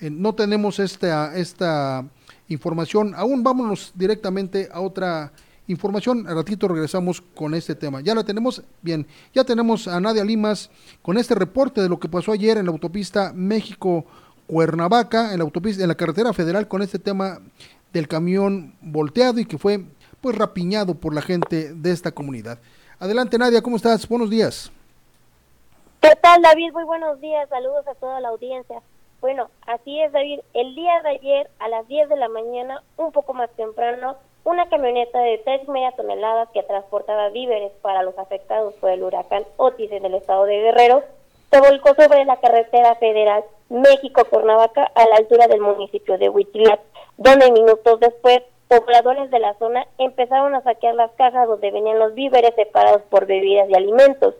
[0.00, 2.04] no tenemos esta, esta
[2.48, 3.14] información.
[3.14, 5.32] Aún vámonos directamente a otra
[5.68, 6.26] información.
[6.26, 8.00] A ratito regresamos con este tema.
[8.00, 10.70] Ya la tenemos, bien, ya tenemos a Nadia Limas
[11.02, 14.06] con este reporte de lo que pasó ayer en la autopista México
[14.46, 17.38] Cuernavaca, en la autopista, en la carretera federal con este tema
[17.92, 19.84] del camión volteado y que fue
[20.22, 22.60] pues rapiñado por la gente de esta comunidad.
[22.98, 24.08] Adelante Nadia, ¿cómo estás?
[24.08, 24.72] Buenos días.
[26.02, 26.72] ¿Qué tal David?
[26.72, 28.82] Muy buenos días, saludos a toda la audiencia.
[29.20, 33.12] Bueno, así es David, el día de ayer a las 10 de la mañana, un
[33.12, 38.74] poco más temprano, una camioneta de tres media toneladas que transportaba víveres para los afectados
[38.74, 41.04] por el huracán Otis en el estado de Guerrero
[41.52, 46.80] se volcó sobre la carretera federal México-Cuernavaca a la altura del municipio de Huitzilac,
[47.16, 52.14] donde minutos después pobladores de la zona empezaron a saquear las cajas donde venían los
[52.14, 54.34] víveres separados por bebidas y alimentos.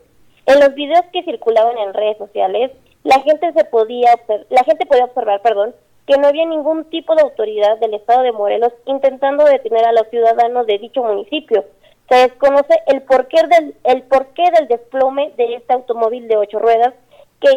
[0.47, 2.73] En los videos que circulaban en redes sociales,
[3.05, 4.11] la gente se podía
[4.49, 5.75] la gente podía observar, perdón,
[6.07, 10.09] que no había ningún tipo de autoridad del estado de Morelos intentando detener a los
[10.09, 11.65] ciudadanos de dicho municipio.
[12.09, 16.95] Se desconoce el porqué del el porqué del desplome de este automóvil de ocho ruedas
[17.41, 17.49] que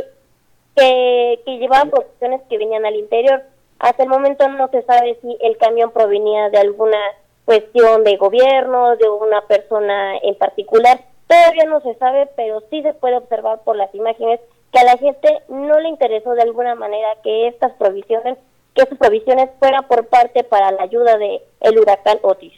[0.76, 3.44] que, que llevaba producciones que venían al interior.
[3.80, 7.00] Hasta el momento no se sabe si el camión provenía de alguna
[7.46, 11.00] cuestión de gobierno, de una persona en particular.
[11.28, 14.40] Todavía no se sabe, pero sí se puede observar por las imágenes
[14.72, 18.38] que a la gente no le interesó de alguna manera que estas provisiones,
[18.74, 22.54] que estas provisiones fueran por parte para la ayuda de el huracán Otis.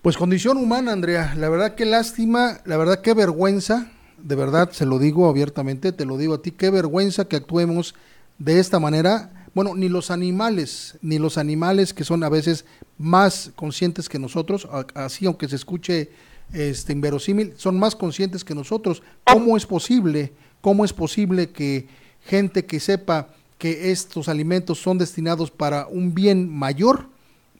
[0.00, 1.34] Pues condición humana, Andrea.
[1.36, 3.90] La verdad qué lástima, la verdad qué vergüenza.
[4.16, 7.94] De verdad, se lo digo abiertamente, te lo digo a ti, qué vergüenza que actuemos
[8.38, 9.30] de esta manera.
[9.54, 12.64] Bueno, ni los animales, ni los animales que son a veces
[12.96, 16.10] más conscientes que nosotros, así aunque se escuche
[16.52, 19.02] este, inverosímil, son más conscientes que nosotros.
[19.24, 20.32] ¿Cómo es posible?
[20.60, 21.88] ¿Cómo es posible que
[22.22, 27.06] gente que sepa que estos alimentos son destinados para un bien mayor,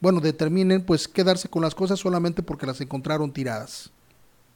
[0.00, 3.92] bueno, determinen pues quedarse con las cosas solamente porque las encontraron tiradas?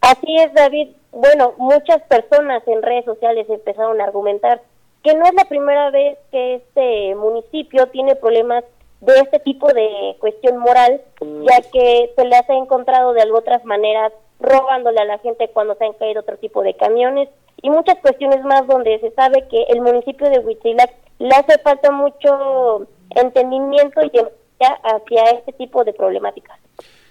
[0.00, 0.88] Así es, David.
[1.12, 4.62] Bueno, muchas personas en redes sociales empezaron a argumentar
[5.02, 8.64] que no es la primera vez que este municipio tiene problemas
[9.00, 14.12] de este tipo de cuestión moral, ya que se les ha encontrado de otras maneras
[14.42, 17.28] robándole a la gente cuando se han caído otro tipo de camiones
[17.62, 21.90] y muchas cuestiones más donde se sabe que el municipio de Huitzilac le hace falta
[21.90, 24.10] mucho entendimiento y
[24.60, 26.58] hacia este tipo de problemáticas.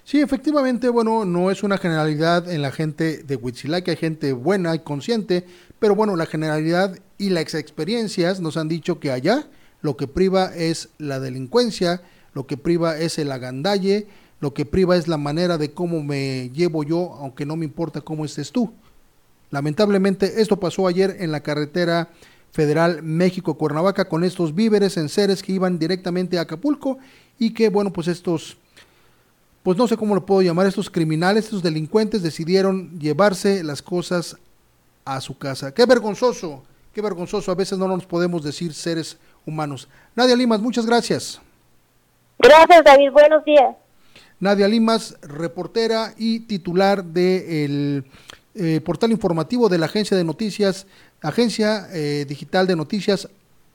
[0.03, 4.75] Sí, efectivamente, bueno, no es una generalidad en la gente de Huitzilac, hay gente buena
[4.75, 5.45] y consciente,
[5.79, 9.45] pero bueno, la generalidad y las experiencias nos han dicho que allá
[9.81, 12.01] lo que priva es la delincuencia,
[12.33, 14.07] lo que priva es el agandalle,
[14.41, 18.01] lo que priva es la manera de cómo me llevo yo, aunque no me importa
[18.01, 18.73] cómo estés tú.
[19.51, 22.09] Lamentablemente esto pasó ayer en la carretera
[22.51, 26.97] federal México-Cuernavaca con estos víveres en seres que iban directamente a Acapulco
[27.39, 28.57] y que bueno pues estos
[29.63, 34.35] pues no sé cómo lo puedo llamar, estos criminales, estos delincuentes decidieron llevarse las cosas
[35.05, 35.71] a su casa.
[35.71, 39.87] Qué vergonzoso, qué vergonzoso, a veces no nos podemos decir seres humanos.
[40.15, 41.39] Nadia Limas, muchas gracias.
[42.39, 43.75] Gracias David, buenos días.
[44.41, 48.03] Nadia Limas, reportera y titular del
[48.53, 50.87] de eh, portal informativo de la agencia de noticias,
[51.21, 53.29] Agencia eh, Digital de Noticias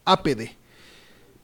[0.05, 0.50] APD.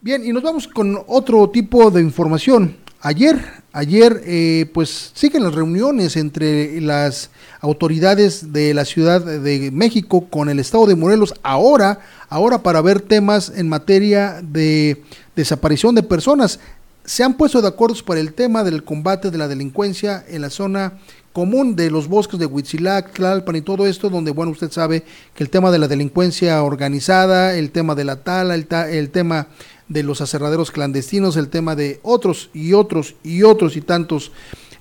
[0.01, 2.77] Bien, y nos vamos con otro tipo de información.
[3.01, 3.41] Ayer,
[3.73, 7.31] ayer, eh, pues siguen las reuniones entre las
[7.61, 13.01] autoridades de la Ciudad de México con el Estado de Morelos, ahora, ahora para ver
[13.01, 15.03] temas en materia de
[15.37, 16.59] desaparición de personas.
[17.05, 20.51] Se han puesto de acuerdo para el tema del combate de la delincuencia en la
[20.51, 20.99] zona
[21.33, 25.03] común de los bosques de Huitzilac, Tlalpan y todo esto, donde, bueno, usted sabe
[25.35, 29.49] que el tema de la delincuencia organizada, el tema de la tala, el, el tema
[29.89, 34.31] de los aserraderos clandestinos, el tema de otros y otros y otros y tantos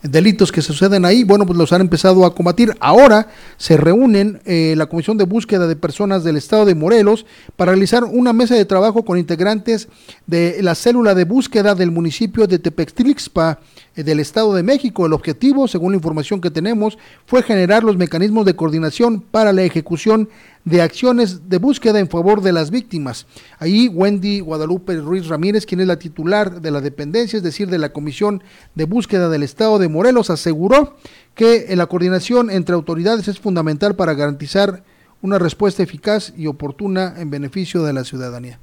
[0.03, 2.75] delitos que suceden ahí, bueno, pues los han empezado a combatir.
[2.79, 7.71] Ahora se reúnen eh, la Comisión de Búsqueda de Personas del Estado de Morelos para
[7.71, 9.87] realizar una mesa de trabajo con integrantes
[10.27, 13.59] de la célula de búsqueda del municipio de Tepextlixpa
[13.90, 15.05] eh, del Estado de México.
[15.05, 19.63] El objetivo, según la información que tenemos, fue generar los mecanismos de coordinación para la
[19.63, 20.29] ejecución
[20.63, 23.25] de acciones de búsqueda en favor de las víctimas.
[23.59, 27.79] Ahí Wendy Guadalupe Ruiz Ramírez, quien es la titular de la dependencia, es decir, de
[27.79, 28.43] la Comisión
[28.75, 30.95] de Búsqueda del Estado de Morelos, aseguró
[31.35, 34.83] que la coordinación entre autoridades es fundamental para garantizar
[35.21, 38.59] una respuesta eficaz y oportuna en beneficio de la ciudadanía.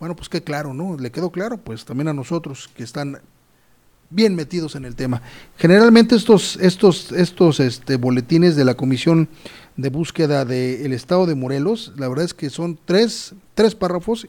[0.00, 0.96] Bueno, pues qué claro, ¿no?
[0.98, 3.20] Le quedó claro, pues también a nosotros que están
[4.14, 5.22] bien metidos en el tema.
[5.56, 9.28] Generalmente estos, estos, estos este, boletines de la Comisión
[9.76, 14.28] de Búsqueda del Estado de Morelos, la verdad es que son tres, tres párrafos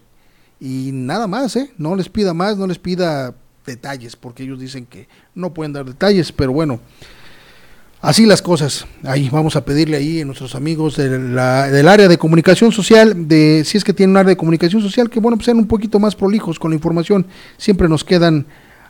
[0.59, 1.71] y nada más, ¿eh?
[1.77, 5.85] No les pida más, no les pida detalles, porque ellos dicen que no pueden dar
[5.85, 6.79] detalles, pero bueno,
[8.01, 8.87] así las cosas.
[9.03, 13.77] Ahí vamos a pedirle ahí a nuestros amigos del área de comunicación social, de si
[13.77, 16.15] es que tienen un área de comunicación social, que bueno, pues sean un poquito más
[16.15, 17.27] prolijos con la información,
[17.57, 18.47] siempre nos quedan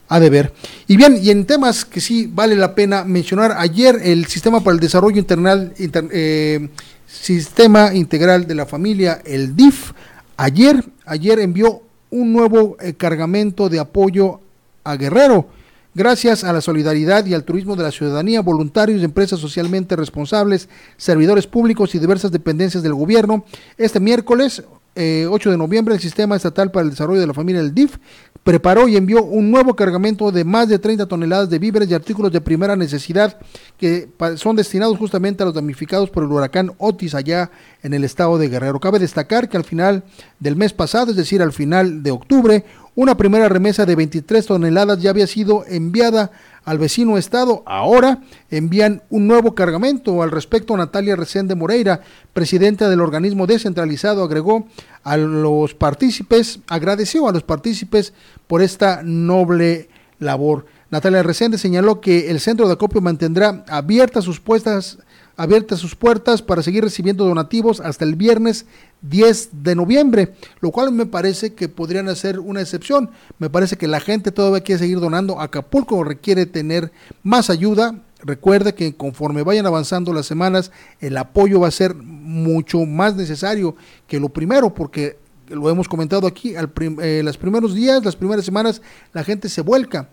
[0.07, 0.53] a deber.
[0.87, 4.75] Y bien, y en temas que sí vale la pena mencionar, ayer el Sistema para
[4.75, 6.69] el Desarrollo Internal, eh,
[7.07, 9.93] Sistema Integral de la Familia, el DIF,
[10.37, 11.81] ayer, ayer envió
[12.11, 14.41] un nuevo eh, cargamento de apoyo
[14.83, 15.49] a Guerrero.
[15.93, 21.47] Gracias a la solidaridad y al turismo de la ciudadanía, voluntarios empresas socialmente responsables, servidores
[21.47, 23.45] públicos y diversas dependencias del gobierno,
[23.77, 27.61] este miércoles 8 eh, de noviembre, el Sistema Estatal para el Desarrollo de la Familia,
[27.61, 27.97] el DIF,
[28.45, 32.31] preparó y envió un nuevo cargamento de más de 30 toneladas de víveres y artículos
[32.31, 33.39] de primera necesidad
[33.75, 37.49] que son destinados justamente a los damnificados por el huracán Otis allá
[37.81, 38.79] en el estado de Guerrero.
[38.79, 40.03] Cabe destacar que al final
[40.39, 45.01] del mes pasado, es decir, al final de octubre, una primera remesa de 23 toneladas
[45.01, 46.29] ya había sido enviada
[46.65, 47.63] al vecino estado.
[47.65, 50.21] Ahora envían un nuevo cargamento.
[50.21, 52.01] Al respecto, Natalia Resende Moreira,
[52.33, 54.67] presidenta del organismo descentralizado, agregó
[55.03, 58.13] a los partícipes, agradeció a los partícipes
[58.47, 59.89] por esta noble
[60.19, 60.65] labor.
[60.89, 64.99] Natalia Resende señaló que el centro de acopio mantendrá abiertas sus puestas
[65.37, 68.65] abiertas sus puertas para seguir recibiendo donativos hasta el viernes
[69.01, 73.09] 10 de noviembre, lo cual me parece que podrían hacer una excepción.
[73.39, 75.39] Me parece que la gente todavía quiere seguir donando.
[75.39, 76.91] Acapulco requiere tener
[77.23, 78.01] más ayuda.
[78.23, 83.75] Recuerde que conforme vayan avanzando las semanas, el apoyo va a ser mucho más necesario
[84.07, 85.17] que lo primero, porque
[85.49, 86.71] lo hemos comentado aquí, al
[87.01, 88.81] eh, los primeros días, las primeras semanas,
[89.13, 90.09] la gente se vuelca,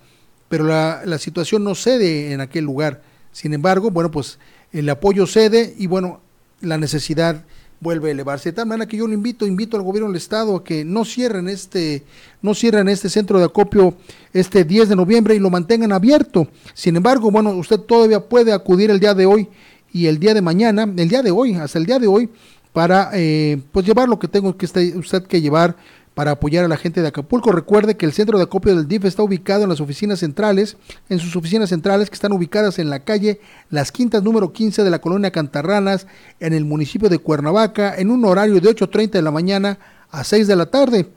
[0.48, 3.02] pero la, la situación no cede en aquel lugar.
[3.30, 4.38] Sin embargo, bueno, pues
[4.72, 6.20] el apoyo cede y bueno,
[6.60, 7.44] la necesidad
[7.80, 8.50] vuelve a elevarse.
[8.50, 11.04] De tal manera que yo lo invito, invito al gobierno del estado a que no
[11.04, 12.04] cierren este,
[12.40, 13.94] no cierren este centro de acopio
[14.32, 16.46] este 10 de noviembre y lo mantengan abierto.
[16.74, 19.48] Sin embargo, bueno, usted todavía puede acudir el día de hoy
[19.92, 22.30] y el día de mañana, el día de hoy, hasta el día de hoy,
[22.72, 25.76] para eh, pues llevar lo que tengo que usted que llevar
[26.14, 27.52] para apoyar a la gente de Acapulco.
[27.52, 30.76] Recuerde que el centro de acopio del DIF está ubicado en las oficinas centrales,
[31.08, 33.40] en sus oficinas centrales que están ubicadas en la calle
[33.70, 36.06] Las Quintas número 15 de la colonia Cantarranas,
[36.40, 39.78] en el municipio de Cuernavaca, en un horario de 8.30 de la mañana
[40.10, 41.08] a 6 de la tarde.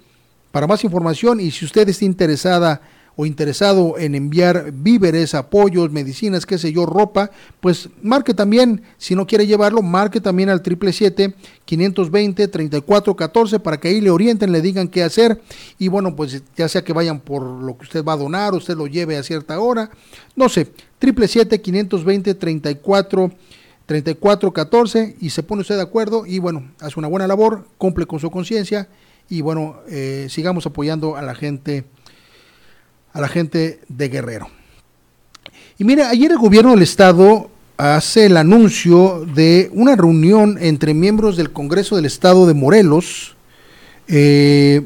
[0.51, 2.81] Para más información y si usted está interesada
[3.15, 9.15] o interesado en enviar víveres, apoyos, medicinas, qué sé yo, ropa, pues marque también, si
[9.15, 15.03] no quiere llevarlo, marque también al 777-520-3414 para que ahí le orienten, le digan qué
[15.03, 15.41] hacer.
[15.79, 18.75] Y bueno, pues ya sea que vayan por lo que usted va a donar, usted
[18.75, 19.89] lo lleve a cierta hora,
[20.35, 20.67] no sé,
[20.99, 23.31] 777-520-34
[23.85, 28.19] 3414 y se pone usted de acuerdo y bueno, hace una buena labor, cumple con
[28.19, 28.89] su conciencia
[29.29, 31.85] y bueno, eh, sigamos apoyando a la gente
[33.15, 34.49] a la gente de Guerrero.
[35.77, 41.37] Y mira, ayer el gobierno del estado hace el anuncio de una reunión entre miembros
[41.37, 43.37] del Congreso del Estado de Morelos,
[44.09, 44.85] eh,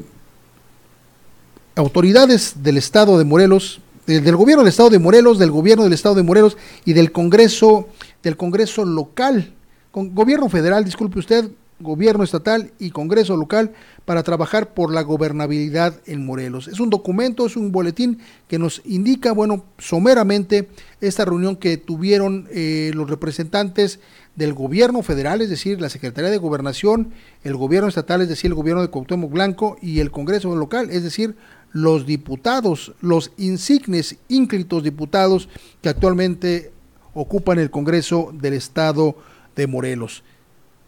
[1.74, 6.14] autoridades del Estado de Morelos, del gobierno del Estado de Morelos, del gobierno del Estado
[6.14, 7.88] de Morelos y del Congreso,
[8.22, 9.52] del Congreso local,
[9.90, 11.50] con gobierno federal, disculpe usted,
[11.80, 13.72] gobierno estatal y Congreso local
[14.04, 16.68] para trabajar por la gobernabilidad en Morelos.
[16.68, 18.18] Es un documento, es un boletín
[18.48, 20.68] que nos indica, bueno, someramente
[21.00, 24.00] esta reunión que tuvieron eh, los representantes
[24.36, 27.12] del gobierno federal, es decir, la Secretaría de Gobernación,
[27.42, 31.02] el gobierno estatal, es decir, el gobierno de Cuauhtémoc Blanco y el Congreso local, es
[31.02, 31.36] decir,
[31.72, 35.48] los diputados, los insignes, ínclitos diputados
[35.82, 36.72] que actualmente
[37.14, 39.16] ocupan el Congreso del Estado
[39.56, 40.22] de Morelos.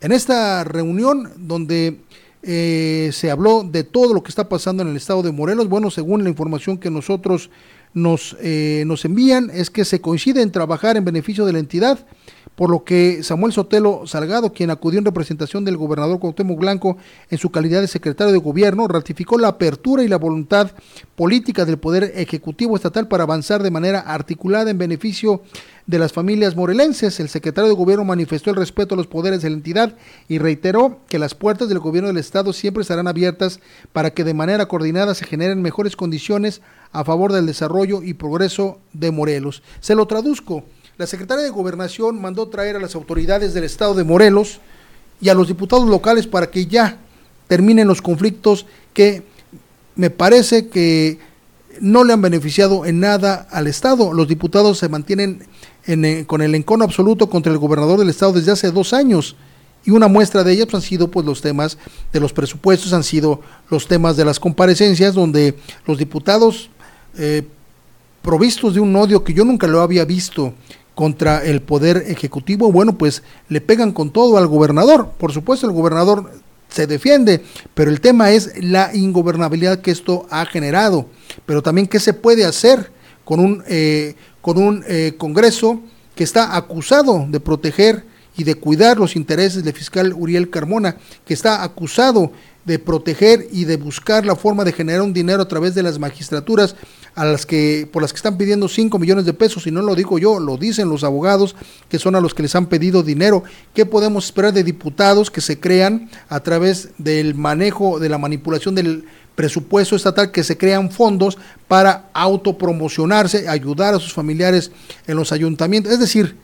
[0.02, 2.00] En esta reunión donde
[2.42, 5.92] eh, se habló de todo lo que está pasando en el estado de Morelos, bueno,
[5.92, 7.50] según la información que nosotros
[7.94, 12.04] nos, eh, nos envían, es que se coincide en trabajar en beneficio de la entidad
[12.54, 16.96] por lo que Samuel Sotelo Salgado, quien acudió en representación del gobernador Cuauhtémoc Blanco
[17.30, 20.70] en su calidad de secretario de gobierno, ratificó la apertura y la voluntad
[21.16, 25.42] política del Poder Ejecutivo Estatal para avanzar de manera articulada en beneficio
[25.86, 27.20] de las familias morelenses.
[27.20, 29.96] El secretario de gobierno manifestó el respeto a los poderes de la entidad
[30.28, 33.60] y reiteró que las puertas del gobierno del Estado siempre estarán abiertas
[33.92, 36.60] para que de manera coordinada se generen mejores condiciones
[36.92, 39.62] a favor del desarrollo y progreso de Morelos.
[39.80, 40.64] Se lo traduzco.
[40.98, 44.60] La secretaria de Gobernación mandó traer a las autoridades del estado de Morelos
[45.22, 46.98] y a los diputados locales para que ya
[47.48, 49.22] terminen los conflictos que
[49.96, 51.18] me parece que
[51.80, 54.12] no le han beneficiado en nada al Estado.
[54.12, 55.46] Los diputados se mantienen
[55.86, 59.36] eh, con el encono absoluto contra el gobernador del Estado desde hace dos años.
[59.84, 61.78] Y una muestra de ellas han sido pues los temas
[62.12, 63.40] de los presupuestos, han sido
[63.70, 66.68] los temas de las comparecencias, donde los diputados
[67.16, 67.42] eh,
[68.20, 70.54] provistos de un odio que yo nunca lo había visto
[70.94, 75.12] contra el poder ejecutivo, bueno, pues le pegan con todo al gobernador.
[75.18, 76.30] Por supuesto, el gobernador
[76.68, 77.42] se defiende,
[77.74, 81.06] pero el tema es la ingobernabilidad que esto ha generado,
[81.46, 82.90] pero también qué se puede hacer
[83.24, 85.80] con un, eh, con un eh, Congreso
[86.14, 88.04] que está acusado de proteger
[88.36, 92.32] y de cuidar los intereses del fiscal Uriel Carmona, que está acusado
[92.64, 95.98] de proteger y de buscar la forma de generar un dinero a través de las
[95.98, 96.76] magistraturas
[97.14, 99.94] a las que por las que están pidiendo 5 millones de pesos y no lo
[99.94, 101.54] digo yo, lo dicen los abogados
[101.88, 103.42] que son a los que les han pedido dinero.
[103.74, 108.74] ¿Qué podemos esperar de diputados que se crean a través del manejo de la manipulación
[108.74, 109.04] del
[109.34, 111.38] presupuesto estatal que se crean fondos
[111.68, 114.70] para autopromocionarse, ayudar a sus familiares
[115.06, 115.92] en los ayuntamientos?
[115.92, 116.36] Es decir,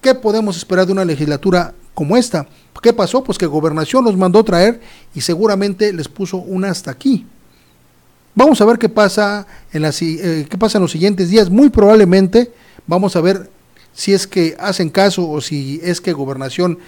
[0.00, 2.46] ¿qué podemos esperar de una legislatura como esta?
[2.82, 3.22] ¿Qué pasó?
[3.22, 4.80] Pues que Gobernación los mandó traer
[5.14, 7.24] y seguramente les puso una hasta aquí.
[8.34, 11.48] Vamos a ver qué pasa en las, eh, qué pasa en los siguientes días.
[11.48, 12.50] Muy probablemente
[12.86, 13.48] vamos a ver
[13.92, 16.78] si es que hacen caso o si es que Gobernación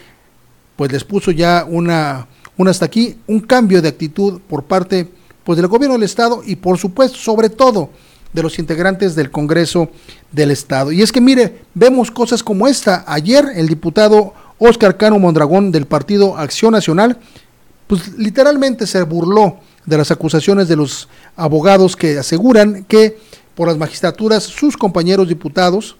[0.75, 2.27] pues les puso ya una,
[2.57, 5.09] una hasta aquí, un cambio de actitud por parte
[5.45, 7.91] pues del gobierno del estado y por supuesto, sobre todo
[8.33, 9.91] de los integrantes del Congreso
[10.33, 10.91] del Estado.
[10.91, 13.05] Y es que mire, vemos cosas como esta.
[13.07, 17.19] Ayer el diputado Oscar Cano Mondragón del Partido Acción Nacional,
[17.87, 23.19] pues literalmente se burló de las acusaciones de los abogados que aseguran que
[23.55, 25.97] por las magistraturas sus compañeros diputados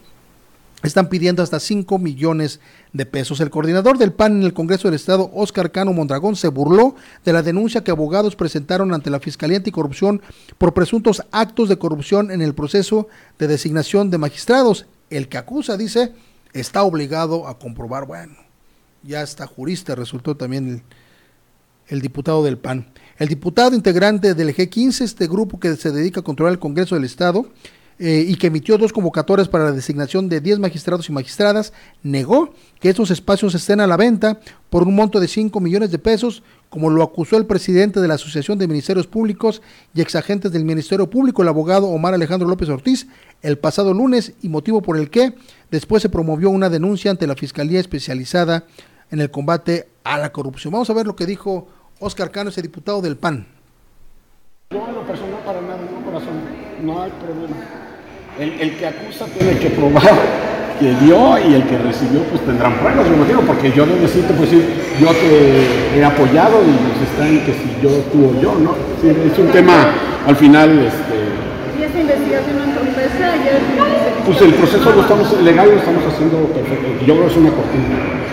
[0.83, 2.59] están pidiendo hasta 5 millones
[2.93, 3.39] de pesos.
[3.39, 7.33] El coordinador del PAN en el Congreso del Estado, Oscar Cano Mondragón, se burló de
[7.33, 10.21] la denuncia que abogados presentaron ante la Fiscalía Anticorrupción
[10.57, 13.07] por presuntos actos de corrupción en el proceso
[13.39, 14.85] de designación de magistrados.
[15.09, 16.13] El que acusa, dice,
[16.53, 18.44] está obligado a comprobar, bueno,
[19.05, 20.83] ya está jurista, resultó también el,
[21.87, 22.87] el diputado del PAN.
[23.17, 27.05] El diputado integrante del G15, este grupo que se dedica a controlar el Congreso del
[27.05, 27.47] Estado,
[27.97, 31.71] eh, y que emitió dos convocatorias para la designación de 10 magistrados y magistradas,
[32.03, 35.99] negó que estos espacios estén a la venta por un monto de 5 millones de
[35.99, 39.61] pesos, como lo acusó el presidente de la Asociación de Ministerios Públicos
[39.93, 43.07] y exagentes del Ministerio Público, el abogado Omar Alejandro López Ortiz,
[43.41, 45.33] el pasado lunes, y motivo por el que
[45.71, 48.65] después se promovió una denuncia ante la Fiscalía Especializada
[49.11, 50.71] en el combate a la corrupción.
[50.71, 51.67] Vamos a ver lo que dijo
[51.99, 53.47] Oscar Cano, ese diputado del PAN.
[54.71, 56.41] No, lo personal para nada, no corazón,
[56.81, 57.55] no hay problema.
[58.37, 60.11] El, que acusa tiene que probar
[60.79, 64.33] que dio y el que recibió pues tendrán pruebas, me imagino, porque yo no necesito
[64.33, 64.67] pues decir,
[64.99, 68.75] yo te he apoyado y pues está en que si yo tú o yo, ¿no?
[69.01, 69.93] Sí, es un tema
[70.27, 71.79] al final, este...
[71.79, 73.23] ¿Y esta investigación no entorpece?
[74.25, 77.51] Pues el proceso lo estamos, legal lo estamos haciendo perfecto, yo creo que es una
[77.51, 78.24] cortina.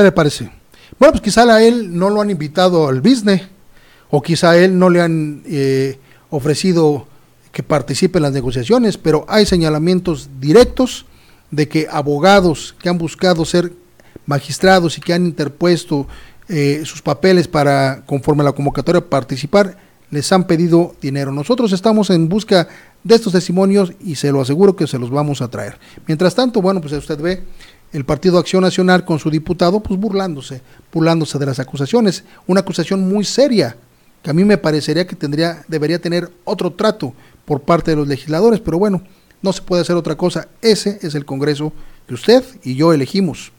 [0.00, 0.50] ¿Qué le parece?
[0.98, 3.42] Bueno, pues quizá a él no lo han invitado al business,
[4.08, 5.98] o quizá a él no le han eh,
[6.30, 7.06] ofrecido
[7.52, 11.04] que participe en las negociaciones, pero hay señalamientos directos
[11.50, 13.74] de que abogados que han buscado ser
[14.24, 16.08] magistrados y que han interpuesto
[16.48, 19.76] eh, sus papeles para, conforme a la convocatoria, participar,
[20.10, 21.30] les han pedido dinero.
[21.30, 22.68] Nosotros estamos en busca
[23.04, 25.78] de estos testimonios y se lo aseguro que se los vamos a traer.
[26.06, 27.42] Mientras tanto, bueno, pues usted ve
[27.92, 30.62] el Partido Acción Nacional con su diputado, pues burlándose,
[30.92, 33.76] burlándose de las acusaciones, una acusación muy seria,
[34.22, 37.14] que a mí me parecería que tendría, debería tener otro trato
[37.44, 39.02] por parte de los legisladores, pero bueno,
[39.42, 40.48] no se puede hacer otra cosa.
[40.60, 41.72] Ese es el Congreso
[42.06, 43.52] que usted y yo elegimos.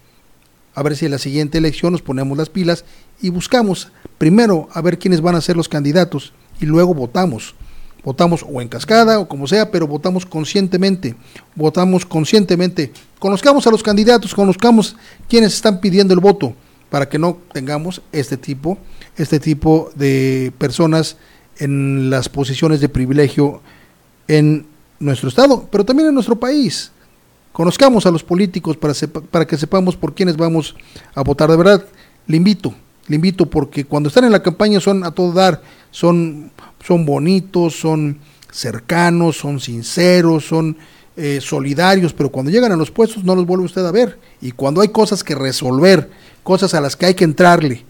[0.74, 2.86] A ver si en la siguiente elección nos ponemos las pilas
[3.22, 7.56] y buscamos primero a ver quiénes van a ser los candidatos y luego votamos
[8.04, 11.16] votamos o en cascada o como sea, pero votamos conscientemente,
[11.56, 14.96] votamos conscientemente, conozcamos a los candidatos, conozcamos
[15.28, 16.54] quienes están pidiendo el voto
[16.90, 18.78] para que no tengamos este tipo,
[19.16, 21.18] este tipo de personas
[21.58, 23.62] en las posiciones de privilegio
[24.28, 24.66] en
[25.00, 26.92] nuestro estado, pero también en nuestro país.
[27.52, 28.94] Conozcamos a los políticos para,
[29.30, 30.76] para que sepamos por quiénes vamos
[31.14, 31.50] a votar.
[31.50, 31.86] De verdad,
[32.28, 32.74] le invito,
[33.12, 36.52] le invito porque cuando están en la campaña son a todo dar, son
[36.84, 38.20] son bonitos, son
[38.52, 40.78] cercanos, son sinceros, son
[41.16, 44.20] eh, solidarios, pero cuando llegan a los puestos no los vuelve usted a ver.
[44.42, 46.10] Y cuando hay cosas que resolver,
[46.44, 47.86] cosas a las que hay que entrarle,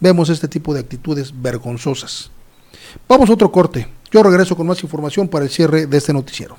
[0.00, 2.30] vemos este tipo de actitudes vergonzosas.
[3.08, 3.86] Vamos a otro corte.
[4.10, 6.56] Yo regreso con más información para el cierre de este noticiero.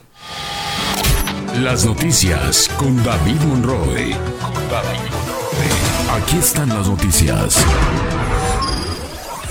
[1.61, 4.15] Las noticias con David Monroe.
[4.41, 5.16] Con David.
[6.09, 7.57] Aquí están las noticias.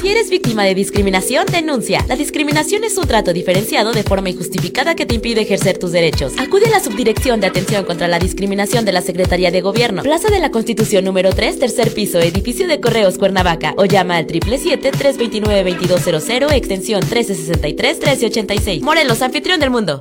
[0.01, 2.05] Si eres víctima de discriminación, denuncia.
[2.09, 6.33] La discriminación es un trato diferenciado de forma injustificada que te impide ejercer tus derechos.
[6.39, 10.29] Acude a la Subdirección de Atención contra la Discriminación de la Secretaría de Gobierno, Plaza
[10.29, 16.53] de la Constitución número 3, tercer piso, edificio de Correos Cuernavaca, o llama al 777-329-2200,
[16.53, 18.81] extensión 1363-1386.
[18.81, 20.01] Morelos, anfitrión del mundo.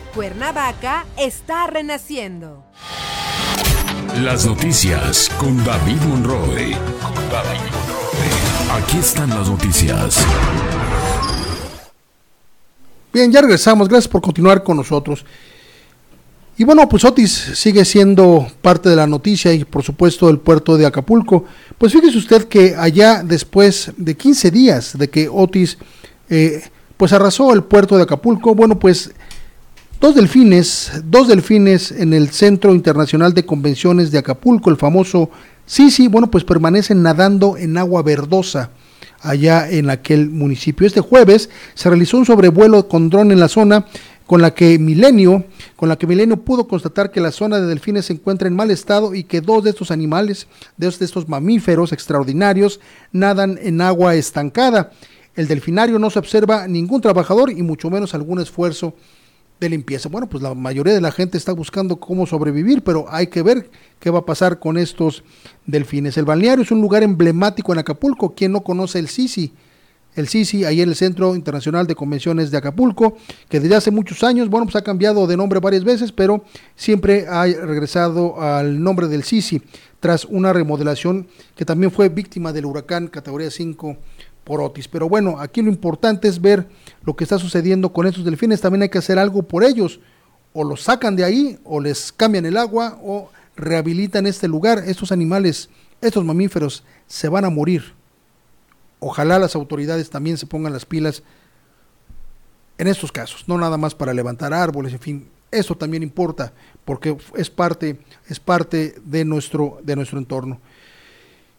[0.13, 2.65] Cuernavaca está renaciendo.
[4.21, 6.71] Las noticias con David Monroe.
[7.01, 8.83] Con David Monroe.
[8.83, 10.25] Aquí están las noticias.
[13.13, 13.87] Bien, ya regresamos.
[13.87, 15.25] Gracias por continuar con nosotros.
[16.57, 20.75] Y bueno, pues Otis sigue siendo parte de la noticia y por supuesto el puerto
[20.75, 21.45] de Acapulco.
[21.77, 25.77] Pues fíjese usted que allá después de 15 días de que Otis
[26.29, 26.61] eh,
[26.97, 29.11] pues arrasó el puerto de Acapulco, bueno pues
[30.01, 35.29] Dos delfines, dos delfines en el Centro Internacional de Convenciones de Acapulco, el famoso
[35.67, 38.71] Sisi, bueno, pues permanecen nadando en agua verdosa
[39.21, 40.87] allá en aquel municipio.
[40.87, 43.85] Este jueves se realizó un sobrevuelo con dron en la zona
[44.25, 45.45] con la que Milenio,
[45.75, 48.71] con la que Milenio pudo constatar que la zona de delfines se encuentra en mal
[48.71, 50.47] estado y que dos de estos animales,
[50.77, 52.79] dos de estos mamíferos extraordinarios,
[53.11, 54.93] nadan en agua estancada.
[55.35, 58.95] El delfinario no se observa ningún trabajador y mucho menos algún esfuerzo
[59.61, 60.09] de limpieza.
[60.09, 63.69] Bueno, pues la mayoría de la gente está buscando cómo sobrevivir, pero hay que ver
[63.99, 65.23] qué va a pasar con estos
[65.67, 66.17] delfines.
[66.17, 68.33] El balneario es un lugar emblemático en Acapulco.
[68.35, 69.53] ¿Quién no conoce el Sisi?
[70.15, 73.15] El Sisi, ahí en el Centro Internacional de Convenciones de Acapulco,
[73.47, 76.43] que desde hace muchos años, bueno, pues ha cambiado de nombre varias veces, pero
[76.75, 79.61] siempre ha regresado al nombre del Sisi,
[79.99, 83.95] tras una remodelación que también fue víctima del huracán categoría 5
[84.43, 84.87] por Otis.
[84.87, 86.67] Pero bueno, aquí lo importante es ver
[87.03, 88.61] lo que está sucediendo con estos delfines.
[88.61, 89.99] También hay que hacer algo por ellos.
[90.53, 94.83] O los sacan de ahí, o les cambian el agua, o rehabilitan este lugar.
[94.85, 95.69] Estos animales,
[96.01, 97.93] estos mamíferos, se van a morir.
[98.99, 101.23] Ojalá las autoridades también se pongan las pilas
[102.77, 106.51] en estos casos, no nada más para levantar árboles, en fin, eso también importa
[106.83, 110.59] porque es parte, es parte de nuestro, de nuestro entorno.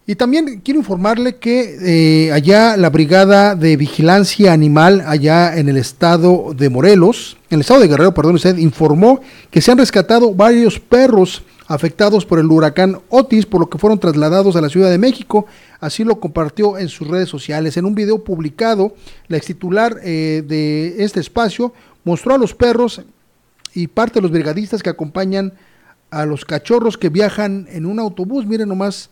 [0.04, 5.76] Y también quiero informarle que eh, allá la Brigada de Vigilancia Animal, allá en el
[5.76, 9.20] estado de Morelos, en el estado de Guerrero, perdón usted, informó
[9.52, 14.00] que se han rescatado varios perros afectados por el huracán Otis, por lo que fueron
[14.00, 15.46] trasladados a la Ciudad de México.
[15.78, 17.76] Así lo compartió en sus redes sociales.
[17.76, 18.96] En un video publicado,
[19.28, 21.72] la ex titular eh, de este espacio
[22.02, 23.02] mostró a los perros
[23.72, 25.52] y parte de los brigadistas que acompañan
[26.10, 28.46] a los cachorros que viajan en un autobús.
[28.46, 29.08] Miren nomás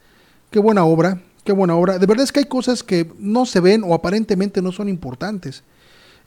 [0.51, 1.98] Qué buena obra, qué buena obra.
[1.98, 5.62] De verdad es que hay cosas que no se ven o aparentemente no son importantes.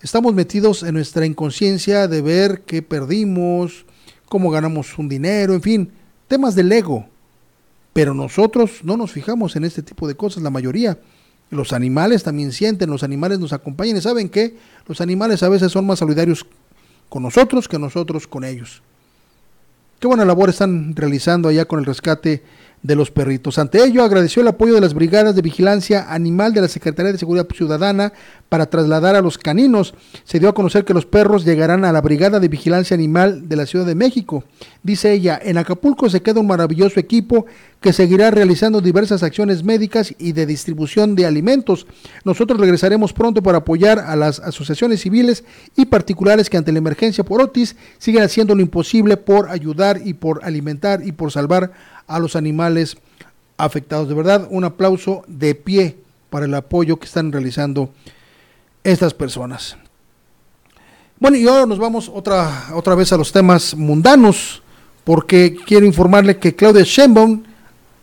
[0.01, 3.85] Estamos metidos en nuestra inconsciencia de ver qué perdimos,
[4.29, 5.91] cómo ganamos un dinero, en fin,
[6.29, 7.05] temas del ego.
[7.91, 10.97] Pero nosotros no nos fijamos en este tipo de cosas, la mayoría.
[11.49, 14.57] Los animales también sienten, los animales nos acompañan y saben que
[14.87, 16.45] los animales a veces son más solidarios
[17.09, 18.81] con nosotros que nosotros con ellos.
[19.99, 22.43] Qué buena labor están realizando allá con el rescate
[22.83, 23.57] de los perritos.
[23.57, 27.17] Ante ello, agradeció el apoyo de las brigadas de vigilancia animal de la Secretaría de
[27.17, 28.11] Seguridad Ciudadana
[28.49, 29.95] para trasladar a los caninos.
[30.25, 33.55] Se dio a conocer que los perros llegarán a la Brigada de Vigilancia Animal de
[33.55, 34.43] la Ciudad de México.
[34.83, 37.45] Dice ella, en Acapulco se queda un maravilloso equipo
[37.79, 41.87] que seguirá realizando diversas acciones médicas y de distribución de alimentos.
[42.25, 45.45] Nosotros regresaremos pronto para apoyar a las asociaciones civiles
[45.77, 50.13] y particulares que ante la emergencia por Otis siguen haciendo lo imposible por ayudar y
[50.13, 51.71] por alimentar y por salvar
[52.07, 52.97] a los animales
[53.57, 54.07] afectados.
[54.07, 55.97] De verdad, un aplauso de pie
[56.29, 57.89] para el apoyo que están realizando
[58.83, 59.77] estas personas.
[61.19, 64.61] Bueno, y ahora nos vamos otra, otra vez a los temas mundanos,
[65.03, 67.43] porque quiero informarle que Claudia Sheinbaum,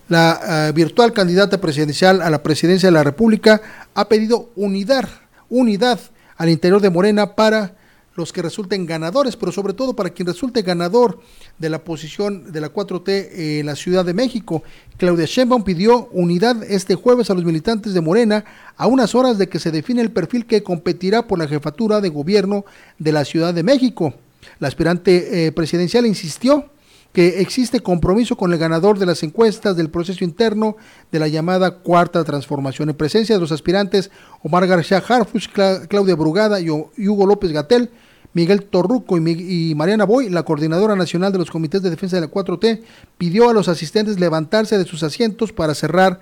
[0.09, 3.61] la eh, virtual candidata presidencial a la presidencia de la República,
[3.94, 5.09] ha pedido unidad,
[5.48, 6.01] unidad
[6.36, 7.74] al interior de Morena para
[8.20, 11.20] los que resulten ganadores, pero sobre todo para quien resulte ganador
[11.58, 14.62] de la posición de la 4T en la Ciudad de México.
[14.96, 18.44] Claudia Sheinbaum pidió unidad este jueves a los militantes de Morena
[18.76, 22.10] a unas horas de que se define el perfil que competirá por la jefatura de
[22.10, 22.64] gobierno
[22.98, 24.14] de la Ciudad de México.
[24.58, 26.70] La aspirante eh, presidencial insistió
[27.12, 30.76] que existe compromiso con el ganador de las encuestas del proceso interno
[31.10, 32.88] de la llamada cuarta transformación.
[32.88, 34.10] En presencia de los aspirantes
[34.42, 35.48] Omar García Harfuch,
[35.88, 37.90] Claudia Brugada y Hugo López Gatel,
[38.33, 42.31] Miguel Torruco y, Mariana Boy, la coordinadora nacional de los comités de defensa de la
[42.31, 42.83] 4T,
[43.18, 46.20] pidió a los asistentes levantarse de sus asientos para cerrar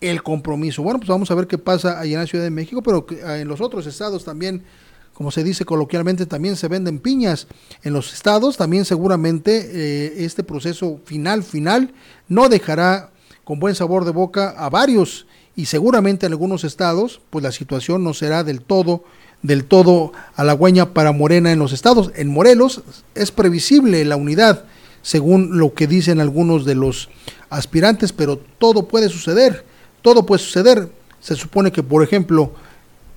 [0.00, 0.82] el compromiso.
[0.82, 3.38] Bueno, pues vamos a ver qué pasa allá en la Ciudad de México, pero ah,
[3.38, 4.64] en los otros estados también,
[5.12, 7.46] como se dice coloquialmente, también se venden piñas.
[7.82, 11.92] En los estados también seguramente eh, este proceso final, final,
[12.28, 13.10] no dejará
[13.44, 15.26] con buen sabor de boca a varios
[15.56, 19.04] y seguramente en algunos estados, pues la situación no será del todo
[19.44, 22.10] del todo halagüeña para Morena en los estados.
[22.16, 22.80] En Morelos
[23.14, 24.64] es previsible la unidad,
[25.02, 27.10] según lo que dicen algunos de los
[27.50, 29.64] aspirantes, pero todo puede suceder,
[30.00, 30.88] todo puede suceder.
[31.20, 32.52] Se supone que, por ejemplo,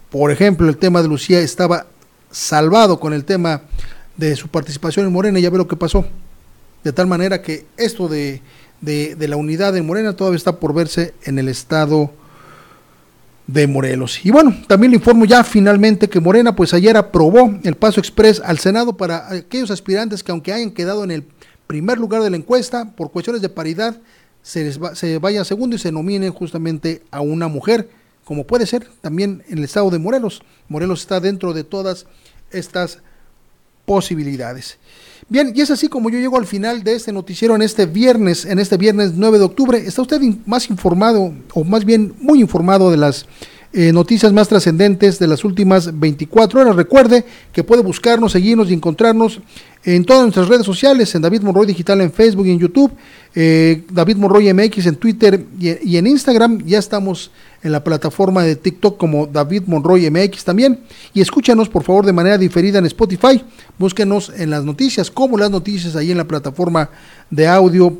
[0.10, 1.88] por ejemplo, el tema de Lucía estaba
[2.30, 3.62] salvado con el tema
[4.18, 6.06] de su participación en Morena y ya ve lo que pasó.
[6.84, 8.42] De tal manera que esto de,
[8.82, 12.12] de, de la unidad en Morena todavía está por verse en el estado
[13.48, 14.26] de Morelos.
[14.26, 18.42] Y bueno, también le informo ya finalmente que Morena pues ayer aprobó el paso express
[18.44, 21.24] al Senado para aquellos aspirantes que aunque hayan quedado en el
[21.66, 23.98] primer lugar de la encuesta por cuestiones de paridad
[24.42, 27.90] se, les se vaya a segundo y se nominen justamente a una mujer,
[28.24, 30.42] como puede ser también en el estado de Morelos.
[30.68, 32.06] Morelos está dentro de todas
[32.52, 33.00] estas
[33.86, 34.78] posibilidades.
[35.30, 38.46] Bien, y es así como yo llego al final de este noticiero en este viernes,
[38.46, 39.78] en este viernes 9 de octubre.
[39.78, 43.26] ¿Está usted más informado, o más bien muy informado de las
[43.74, 46.76] eh, noticias más trascendentes de las últimas 24 horas?
[46.76, 49.42] Recuerde que puede buscarnos, seguirnos y encontrarnos
[49.84, 52.92] en todas nuestras redes sociales, en David Monroy Digital en Facebook y en YouTube,
[53.36, 56.64] eh, David Monroy MX en Twitter y, y en Instagram.
[56.66, 57.32] Ya estamos
[57.64, 60.80] en la plataforma de TikTok como David Monroy MX también.
[61.14, 63.44] Y escúchanos por favor de manera diferida en Spotify.
[63.78, 66.90] Búsquenos en las noticias, como las noticias ahí en la plataforma
[67.30, 67.98] de audio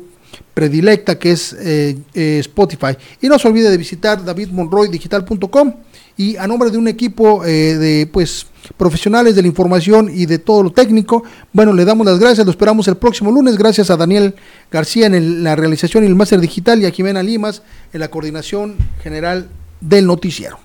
[0.54, 2.96] predilecta que es eh, eh, Spotify.
[3.20, 5.74] Y no se olvide de visitar davidmonroydigital.com
[6.16, 10.40] y a nombre de un equipo eh, de pues profesionales de la información y de
[10.40, 11.22] todo lo técnico,
[11.52, 14.34] bueno, le damos las gracias, lo esperamos el próximo lunes, gracias a Daniel
[14.70, 17.62] García en la realización y el máster digital y a Jimena Limas
[17.92, 19.48] en la coordinación general
[19.80, 20.58] del noticiero.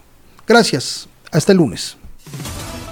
[0.48, 1.98] Gracias, hasta el lunes.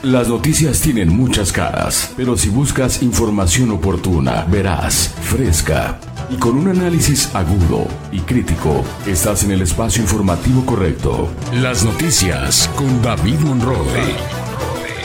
[0.04, 6.00] Las noticias tienen muchas caras, pero si buscas información oportuna, verás, fresca
[6.32, 11.30] y con un análisis agudo y crítico, estás en el espacio informativo correcto.
[11.54, 14.16] Las noticias con David Monroe.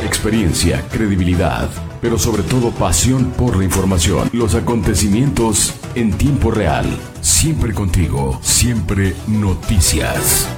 [0.05, 1.69] Experiencia, credibilidad,
[2.01, 4.31] pero sobre todo pasión por la información.
[4.33, 6.87] Los acontecimientos en tiempo real.
[7.21, 10.57] Siempre contigo, siempre noticias.